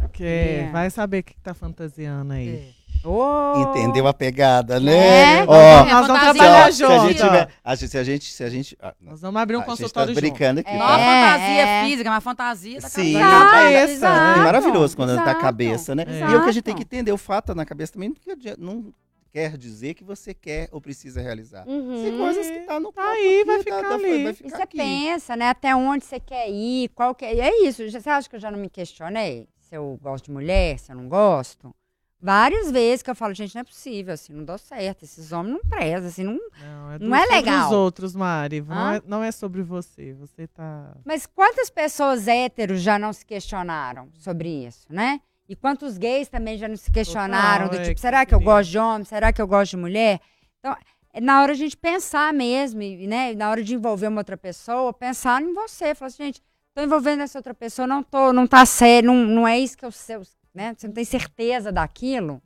[0.00, 0.22] Porque
[0.68, 0.70] É.
[0.70, 2.72] vai saber o que que tá fantasiando aí.
[3.02, 3.08] É.
[3.08, 4.80] Ô, Entendeu a pegada, É.
[4.80, 5.46] né?
[5.46, 7.24] Nós Ó, vamos- nós vamos trabalhar se a gente junto.
[7.24, 9.66] tiver, a se a gente, se a gente, ah, Nós vamos abrir um a gente
[9.68, 10.20] tá consultório junto.
[10.20, 10.76] brincando aqui, É.
[10.78, 10.98] Não a tá?
[10.98, 11.84] fantasia é.
[11.84, 13.12] física, mas a fantasia da Sim.
[13.14, 13.50] cabeça.
[13.52, 16.04] Cabeça, É maravilhoso quando é da exato, cabeça, né?
[16.06, 16.18] É.
[16.18, 16.76] E é o que a gente tem exato.
[16.88, 18.92] que entender, o fato tá na cabeça também não não
[19.36, 21.68] quer dizer que você quer ou precisa realizar.
[21.68, 22.02] Uhum.
[22.02, 24.22] Tem coisas que tá no Tá corpo aí, vai aqui, tá- ficar tá- ali.
[24.22, 24.76] vai E ficar você aqui.
[24.78, 25.48] pensa, né?
[25.50, 27.34] Até onde você quer ir, qual que é.
[27.34, 27.82] E é isso.
[27.90, 30.96] Você acha que eu já não me questionei se eu gosto de mulher, se eu
[30.96, 31.74] não gosto?
[32.18, 35.04] Várias vezes que eu falo, gente, não é possível, assim, não dá certo.
[35.04, 36.32] Esses homens não prezam, assim, não.
[36.32, 37.66] Não, é, Não do- é sobre legal.
[37.66, 38.62] os outros, Mari.
[38.62, 40.14] Não é, não é sobre você.
[40.14, 40.96] Você tá.
[41.04, 45.20] Mas quantas pessoas héteros já não se questionaram sobre isso, né?
[45.48, 48.78] E quantos gays também já não se questionaram do tipo, será que eu gosto de
[48.78, 49.04] homem?
[49.04, 50.20] Será que eu gosto de mulher?
[50.58, 50.76] Então,
[51.12, 53.32] é na hora de a gente pensar mesmo, né?
[53.34, 55.94] Na hora de envolver uma outra pessoa, pensar em você.
[55.94, 56.42] Falar assim, gente,
[56.74, 59.84] tô envolvendo essa outra pessoa, não tô, não tá sério, não, não é isso que
[59.84, 60.20] eu sei,
[60.52, 60.74] né?
[60.76, 62.42] Você não tem certeza daquilo.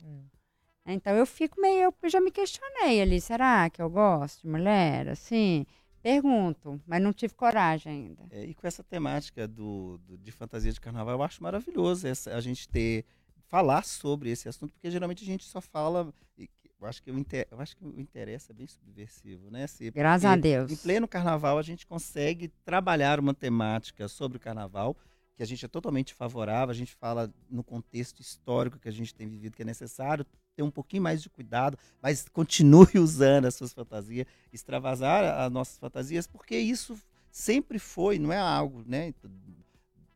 [0.85, 5.09] Então eu fico meio, eu já me questionei ali, será que eu gosto de mulher?
[5.09, 5.65] Assim,
[6.01, 8.25] pergunto, mas não tive coragem ainda.
[8.29, 12.35] É, e com essa temática do, do- de fantasia de carnaval, eu acho maravilhoso essa,
[12.35, 13.05] a gente ter
[13.47, 16.13] falar sobre esse assunto, porque geralmente a gente só fala.
[16.37, 16.49] e
[16.79, 19.67] Eu acho que o, inter, eu acho que o interesse é bem subversivo, né?
[19.67, 20.71] Se, Graças a Deus.
[20.71, 24.95] Em pleno carnaval, a gente consegue trabalhar uma temática sobre o carnaval,
[25.35, 29.13] que a gente é totalmente favorável, a gente fala no contexto histórico que a gente
[29.13, 30.25] tem vivido, que é necessário
[30.55, 35.77] ter um pouquinho mais de cuidado, mas continue usando as suas fantasias, extravasar as nossas
[35.77, 36.97] fantasias, porque isso
[37.31, 39.13] sempre foi, não é algo, né?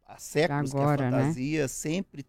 [0.06, 1.18] Há séculos Agora, que a né?
[1.20, 2.26] fantasia sempre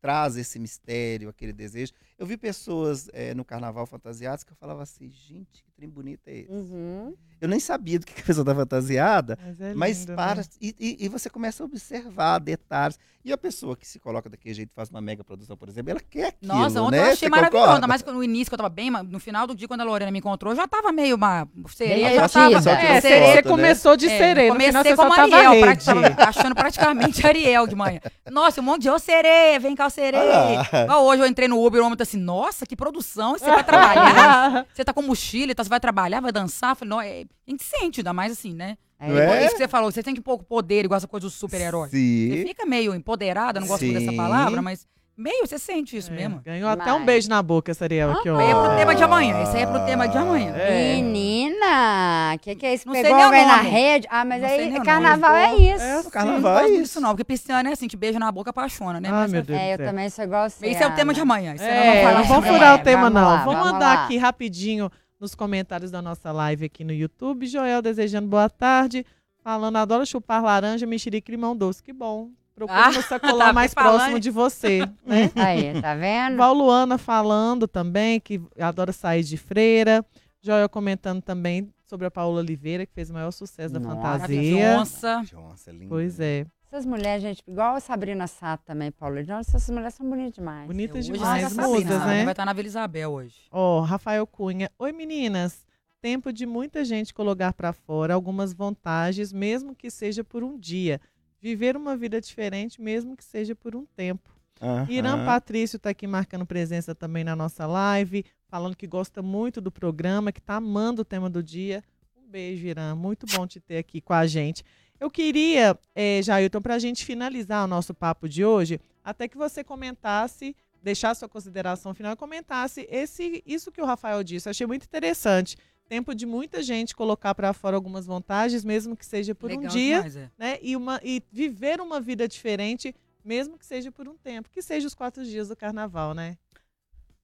[0.00, 1.92] traz esse mistério, aquele desejo.
[2.18, 6.36] Eu vi pessoas eh, no carnaval fantasiadas que eu falava assim, gente, trem bonito é
[6.40, 6.52] esse?
[6.52, 7.14] Uhum.
[7.40, 10.40] Eu nem sabia do que que a pessoa tá fantasiada, Mas, é mas lindo, para.
[10.42, 10.44] né?
[10.60, 12.98] E, e- e você começa a observar detalhes.
[13.24, 16.00] E a pessoa que se coloca daquele jeito, faz uma mega produção, por exemplo, ela
[16.00, 16.98] quer aquilo, Nossa, ontem né?
[17.08, 18.04] eu achei Você maravilhoso.
[18.04, 20.10] que no início, que eu tava bem, mas no final do dia, quando a Lorena
[20.10, 22.14] me encontrou, eu já tava meio uma sereia.
[22.14, 23.32] Já tava, É, foto, você né?
[23.34, 27.66] você começou de É, sereia, no final Comecei como Ariel, pra- tava achando praticamente Ariel
[27.66, 28.00] de manhã.
[28.30, 30.60] Nossa, um monte de, ô sereia, vem cá, ô sereia.
[30.88, 30.98] Ah.
[31.00, 34.66] Hoje eu entrei no Uber, o homem tá assim, nossa, que produção, você vai trabalhar?
[34.74, 36.76] Você tá com mochila, você vai trabalhar, vai dançar?
[36.76, 38.76] Falei, não, é, a gente sente, ainda mais assim, né?
[39.00, 39.44] Não é?
[39.46, 41.90] Isso que você falou, você tem um pouco poder, igual essa coisa dos super-heróis.
[41.90, 42.44] Você Sim.
[42.46, 44.16] fica meio empoderada, não gosto muito dessa Sim.
[44.16, 46.40] palavra, mas meio você sente isso É, mesmo.
[46.44, 48.38] Ganhou até um Mas- beijo na boca, essa Ariel aqui, ó.
[48.38, 50.54] Aí é pro tema de amanhã, esse aí é pro tema de amanhã.
[50.54, 50.94] É.
[50.96, 52.86] Menina, que que é isso?
[52.86, 54.06] Não sei Pegou nem o alguém na rede?
[54.10, 55.66] Ah, mas Não aí o carnaval nome.
[55.68, 55.84] é isso.
[55.84, 56.78] É, O carnaval não é isso.
[56.82, 59.08] disso não, porque pisciano é assim, te beija na boca, apaixona, né?
[59.10, 60.66] Ai, Mas meu é- Deus É, do eu também sou igual você.
[60.66, 61.54] Esse é o tema de amanhã.
[61.54, 63.22] Esse É, falar não vamos furar É, o tema, não.
[63.22, 64.04] lá, vamos lá.
[64.04, 64.90] aqui rapidinho
[65.20, 67.46] nos comentários da nossa live aqui no YouTube.
[67.46, 69.04] Joel desejando boa tarde.
[69.42, 71.82] Falando, adoro chupar laranja, mexerica e limão doce.
[71.82, 72.30] Que bom.
[72.54, 73.94] Procura Ah, no sacolão tá mais falando.
[73.96, 75.30] próximo de você, né?
[75.36, 76.36] Aí, tá vendo?
[76.36, 80.04] Val Luana falando também que adora sair de freira.
[80.42, 84.76] Joel comentando também sobre a Paola Oliveira, que fez o maior sucesso da Nossa, fantasia.
[84.76, 85.22] Nossa.
[85.32, 85.88] Nossa, lindo.
[85.88, 86.46] Pois é.
[86.72, 89.16] Essas mulheres, gente, igual a Sabrina Sato também, Paulo.
[89.26, 90.68] Nossa, essas mulheres são bonitas demais.
[90.68, 92.22] Bonitas demais, mudas, né?
[92.22, 93.48] Vai estar na Vila Isabel hoje.
[93.50, 94.70] Ó, Rafael Cunha.
[94.78, 95.66] Oi, meninas.
[96.00, 101.00] Tempo de muita gente colocar pra fora algumas vantagens, mesmo que seja por um dia.
[101.40, 104.30] Viver uma vida diferente, mesmo que seja por um tempo.
[104.62, 104.86] Aham.
[104.88, 109.72] Irã Patrício está aqui marcando presença também na nossa live, falando que gosta muito do
[109.72, 111.82] programa, que está amando o tema do dia.
[112.16, 112.94] Um beijo, Irã.
[112.94, 114.62] Muito bom te ter aqui com a gente.
[115.00, 119.36] Eu queria, eh, Jailton, para a gente finalizar o nosso papo de hoje, até que
[119.36, 124.46] você comentasse, deixasse sua consideração final e comentasse esse, isso que o Rafael disse.
[124.46, 125.56] Eu achei muito interessante.
[125.88, 129.72] Tempo de muita gente colocar para fora algumas vantagens, mesmo que seja por um Legal
[129.72, 130.30] dia demais, é.
[130.38, 130.58] né?
[130.60, 132.94] E, uma, e viver uma vida diferente,
[133.24, 136.36] mesmo que seja por um tempo, que seja os quatro dias do carnaval, né?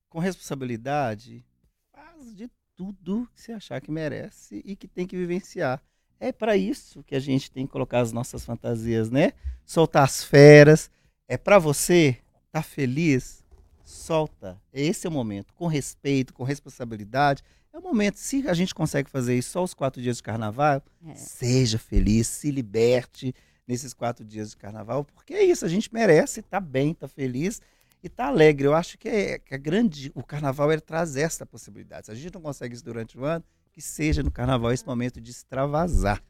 [0.08, 1.44] Com responsabilidade,
[1.92, 5.80] faz de tudo que você achar que merece e que tem que vivenciar.
[6.18, 9.32] É para isso que a gente tem que colocar as nossas fantasias, né?
[9.64, 10.90] Soltar as feras.
[11.28, 12.16] É para você
[12.50, 13.44] tá feliz,
[13.84, 14.60] solta.
[14.72, 17.42] Esse é o momento, com respeito, com responsabilidade.
[17.72, 18.16] É o momento.
[18.16, 21.14] Se a gente consegue fazer isso só os quatro dias de carnaval, É.
[21.14, 23.34] seja feliz, se liberte
[23.68, 27.60] nesses quatro dias de carnaval, porque é isso, a gente merece estar bem, estar feliz
[28.02, 28.66] e estar alegre.
[28.66, 32.06] Eu acho que, é, que a grande, o carnaval ele traz essa possibilidade.
[32.06, 33.44] Se a gente não consegue isso durante o ano,
[33.76, 36.24] que seja no carnaval esse momento de extravasar.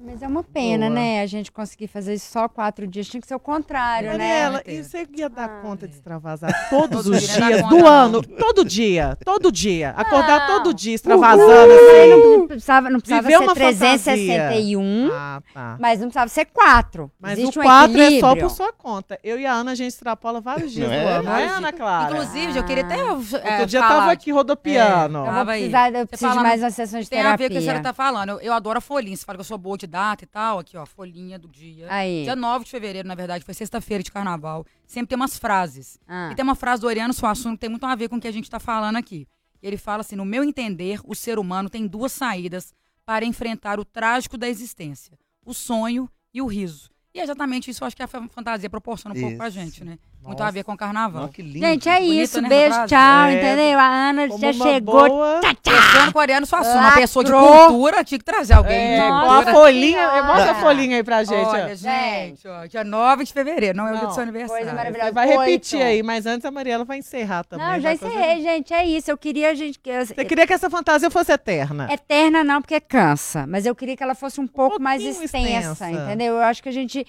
[0.00, 0.94] Mas é uma pena, Boa.
[1.00, 1.22] né?
[1.22, 3.08] A gente conseguir fazer isso só quatro dias.
[3.08, 4.42] Tinha que ser o contrário, né?
[4.44, 4.62] Mariela, né?
[4.66, 5.96] e você ia dar Ah, conta de é.
[5.96, 8.22] extravasar todos Todo os dias do ano?
[8.22, 9.90] Todo dia, todo dia.
[9.96, 10.46] Acordar Não.
[10.62, 12.36] todo dia extravasando assim.
[12.38, 15.76] não precisava, não precisava Viver ser uma 361, Ah, tá.
[15.80, 17.10] mas não precisava ser quatro.
[17.18, 19.18] Mas Existe o um quatro é só por sua conta.
[19.24, 21.12] Eu e a Ana, a gente extrapola vários dias Não do é?
[21.14, 22.12] ano, não é, Ana Clara?
[22.12, 23.02] Inclusive, eu queria até.
[23.04, 25.18] Outro é, dia falar tava aqui rodopiando.
[25.18, 25.46] Eu vou aí.
[25.62, 27.48] precisar, eu preciso de mais uma sessão de Tem a ver com o que a
[27.48, 27.60] terapia.
[27.62, 28.28] senhora tá falando.
[28.30, 29.16] Eu, eu adoro a folhinha.
[29.16, 30.58] Você fala que eu sou boa de data e tal.
[30.58, 31.86] Aqui, ó, folhinha do dia.
[31.90, 32.22] Aí.
[32.24, 34.64] Dia 9 de fevereiro, na verdade, foi sexta-feira de carnaval.
[34.86, 35.98] Sempre tem umas frases.
[36.06, 36.30] Ah.
[36.32, 38.28] E tem uma frase do Oriano Suassuna que tem muito a ver com o que
[38.28, 39.26] a gente tá falando aqui.
[39.62, 42.72] Ele fala assim: no meu entender, o ser humano tem duas saídas
[43.04, 46.90] para enfrentar o trágico da existência: o sonho e o riso.
[47.14, 49.58] E é exatamente isso, eu acho que a fa- fantasia proporciona um pouco pra Isso.
[49.58, 49.98] gente, né?
[50.24, 51.22] Muito a ver com o carnaval.
[51.22, 51.60] Nossa, que lindo.
[51.66, 52.40] Gente, é Bonita, isso.
[52.42, 53.34] né, Beijo, tchau, É.
[53.34, 53.78] entendeu?
[53.78, 55.08] A Ana Como já uma chegou.
[55.08, 59.00] boa- Trocando com o Oriano Suassuna, uma pessoa de cultura, tinha que trazer alguém É,
[59.00, 59.50] de igual cultura.
[59.50, 61.46] a folhinha, mostra a folhinha aí pra gente.
[61.46, 61.48] ó.
[61.50, 64.64] Olha, gente, ó, dia 9 de fevereiro, não é o dia do seu aniversário.
[64.64, 65.08] coisa maravilhosa.
[65.08, 65.88] Você vai repetir Oito.
[65.88, 67.66] aí, mas antes a Mariela vai encerrar também.
[67.66, 68.74] Não, já encerrei, gente.
[68.74, 69.10] É isso.
[69.10, 71.88] Eu queria, gente, que Você queria que essa fantasia fosse eterna.
[71.90, 73.46] Eterna não, porque cansa.
[73.46, 75.90] Mas eu queria que ela fosse um pouco mais pouquinho extensa, extensa.
[75.90, 76.34] entendeu?
[76.34, 77.06] Eu acho que a gente.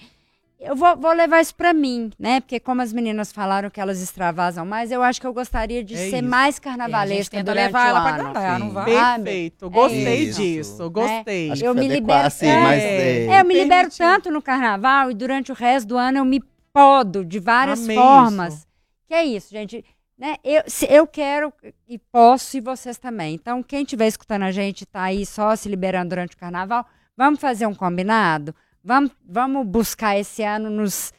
[0.60, 2.40] Eu vou, vou levar isso pra mim, né?
[2.40, 5.94] Porque como as meninas falaram que elas extravasam mais, eu acho que eu gostaria de
[5.94, 6.28] É ser isso.
[6.28, 8.32] mais a gente carnavalesca durante levar ela pra ano.
[8.34, 8.72] cá, não Sim.
[8.74, 8.84] vai?
[9.16, 9.70] Perfeito.
[9.70, 10.40] Gostei isso.
[10.40, 10.90] disso.
[10.90, 11.50] Gostei.
[11.50, 12.60] Acho Eu que me foi libero- assim, é.
[12.62, 16.18] mas, É, é, eu me libero tanto no carnaval e durante o resto do ano
[16.18, 16.40] eu me
[16.72, 18.54] podo de várias Amei formas.
[18.54, 18.66] isso.
[19.08, 19.84] Que é isso, gente.
[20.16, 20.36] Né?
[20.44, 21.50] Eu, se eu quero
[21.88, 23.34] e posso, e vocês também.
[23.34, 26.84] Então, quem estiver escutando a gente, tá aí só se liberando durante o carnaval,
[27.16, 28.54] vamos fazer um combinado?
[28.82, 31.12] Vamos, vamos buscar esse ano nos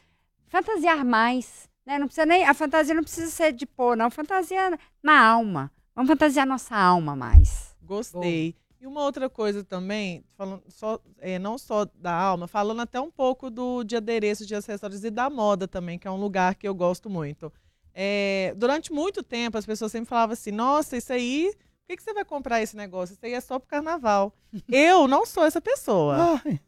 [0.48, 1.68] fantasiar mais.
[1.86, 1.98] Né?
[1.98, 4.10] Não precisa nem, a fantasia não precisa ser de pôr, não.
[4.10, 5.70] Fantasia na alma.
[5.94, 7.74] Vamos fantasiar nossa alma mais.
[7.82, 8.56] Gostei.
[8.80, 13.12] E uma outra coisa também, falando só, é, não só da alma, falando até um
[13.12, 16.66] pouco do de adereço de acessórios e da moda também, que é um lugar que
[16.66, 17.52] eu gosto muito.
[17.94, 22.02] É, durante muito tempo, as pessoas sempre falavam assim: nossa, isso aí, por que, que
[22.02, 23.12] você vai comprar esse negócio?
[23.12, 24.34] Isso aí é só pro carnaval.
[24.68, 26.40] eu não sou essa pessoa.
[26.44, 26.60] Ai,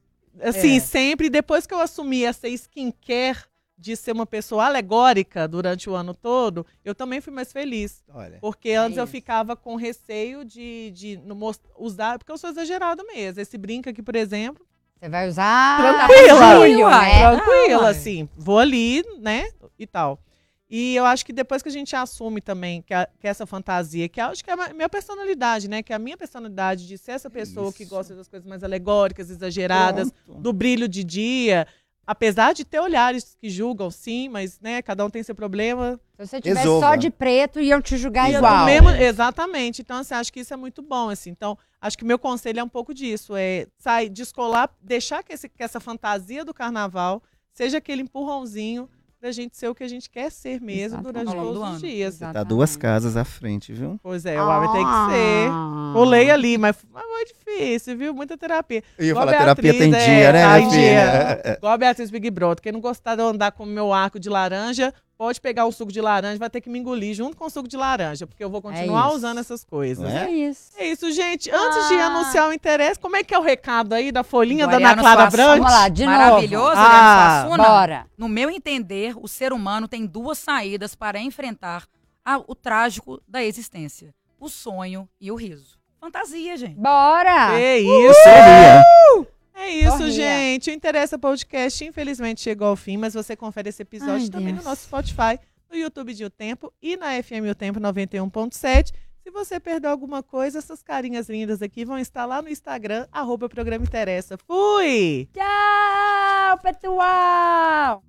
[0.43, 0.81] Assim, É.
[0.81, 3.39] sempre, depois que eu assumi essa skincare
[3.77, 8.03] de ser uma pessoa alegórica durante o ano todo, eu também fui mais feliz.
[8.13, 8.39] olha.
[8.41, 11.21] Porque antes eu ficava com receio de, de
[11.77, 13.41] usar, porque eu sou exagerada mesmo.
[13.41, 14.65] Esse brinco aqui, por exemplo,
[15.01, 16.07] Você vai usar.
[16.07, 16.57] Tranquila.
[16.57, 17.11] Julho, Uai.
[17.13, 17.31] né?
[17.37, 17.91] tranquila, uai.
[17.91, 20.19] assim, vou ali, né, e tal.
[20.77, 24.09] E eu acho que depois que a gente assume também que, a- que essa fantasia,
[24.09, 26.99] que eu acho que é a minha personalidade, né, que é a minha personalidade de
[26.99, 27.91] ser essa pessoa que Isso.
[27.95, 30.41] gosta das coisas mais alegóricas, exageradas, Pronto.
[30.41, 31.65] do brilho de dia,
[32.05, 36.27] apesar de ter olhares que julgam, sim, mas, né, cada um tem seu problema, Se
[36.27, 36.87] você tivesse Resolva.
[36.89, 38.65] só de preto, iam te julgar E igual.
[38.67, 39.81] mesmo- exatamente.
[39.81, 41.31] Então, assim, acho que isso é muito bom, assim.
[41.31, 45.49] Então, acho que meu conselho é um pouco disso, é sair, descolar, deixar que, esse-
[45.49, 47.23] que essa fantasia do carnaval
[47.53, 48.89] seja aquele empurrãozinho
[49.25, 51.25] pra gente ser o que a gente quer ser mesmo Exatamente.
[51.25, 52.19] durante todos do os dias.
[52.19, 52.49] Tá Exatamente.
[52.49, 53.99] duas casas à frente, viu?
[54.03, 55.49] Pois é, o homem tem que ser.
[55.51, 55.93] Ah.
[55.95, 58.13] Pulei ali, mas mas foi difícil, viu?
[58.13, 58.83] Muita terapia.
[58.99, 61.41] Eu ia falar, terapia tem é, dia, né, tá minha em filha?
[61.43, 61.57] dia.
[61.57, 62.63] Igual a Beatriz Big Brother.
[62.63, 65.73] Quem não gostar de eu andar com o meu arco de laranja, pode pegar um
[65.73, 68.43] suco de laranja, vai ter que me engolir junto com o suco de laranja, porque
[68.43, 69.17] eu vou continuar isso.
[69.17, 70.05] usando essas coisas.
[70.13, 70.73] Não É isso.
[70.77, 71.51] É isso, gente.
[71.51, 72.07] Antes de Ah.
[72.07, 75.31] anunciar o interesse, como é que é o recado aí da folhinha da Ana Clara.
[75.31, 75.59] Branco?
[75.63, 76.77] Vamos lá, de Maravilhoso, novo.
[76.79, 77.65] Ah, Suassuna.
[77.69, 78.07] Bora.
[78.19, 81.85] No meu entender, o ser humano tem duas saídas para enfrentar
[82.25, 85.79] a- o trágico da existência: o sonho e o riso.
[86.01, 86.75] Fantasia, gente.
[86.79, 87.59] Bora.
[87.59, 88.15] É isso.
[88.25, 88.83] Sorria.
[89.55, 90.11] É isso, Sorria.
[90.13, 90.71] gente.
[90.71, 94.65] O Interessa Podcast, infelizmente, chegou ao fim, mas você confere esse episódio Ai, também Deus.
[94.65, 95.39] no nosso Spotify,
[95.71, 98.93] no YouTube de O Tempo e na FM O Tempo 91.7.
[99.23, 103.49] Se você perdeu alguma coisa, essas carinhas lindas aqui vão estar lá no Instagram, arroba
[103.49, 104.37] Programa Interessa.
[104.37, 105.29] Fui!
[105.33, 108.05] Tchau, pessoal.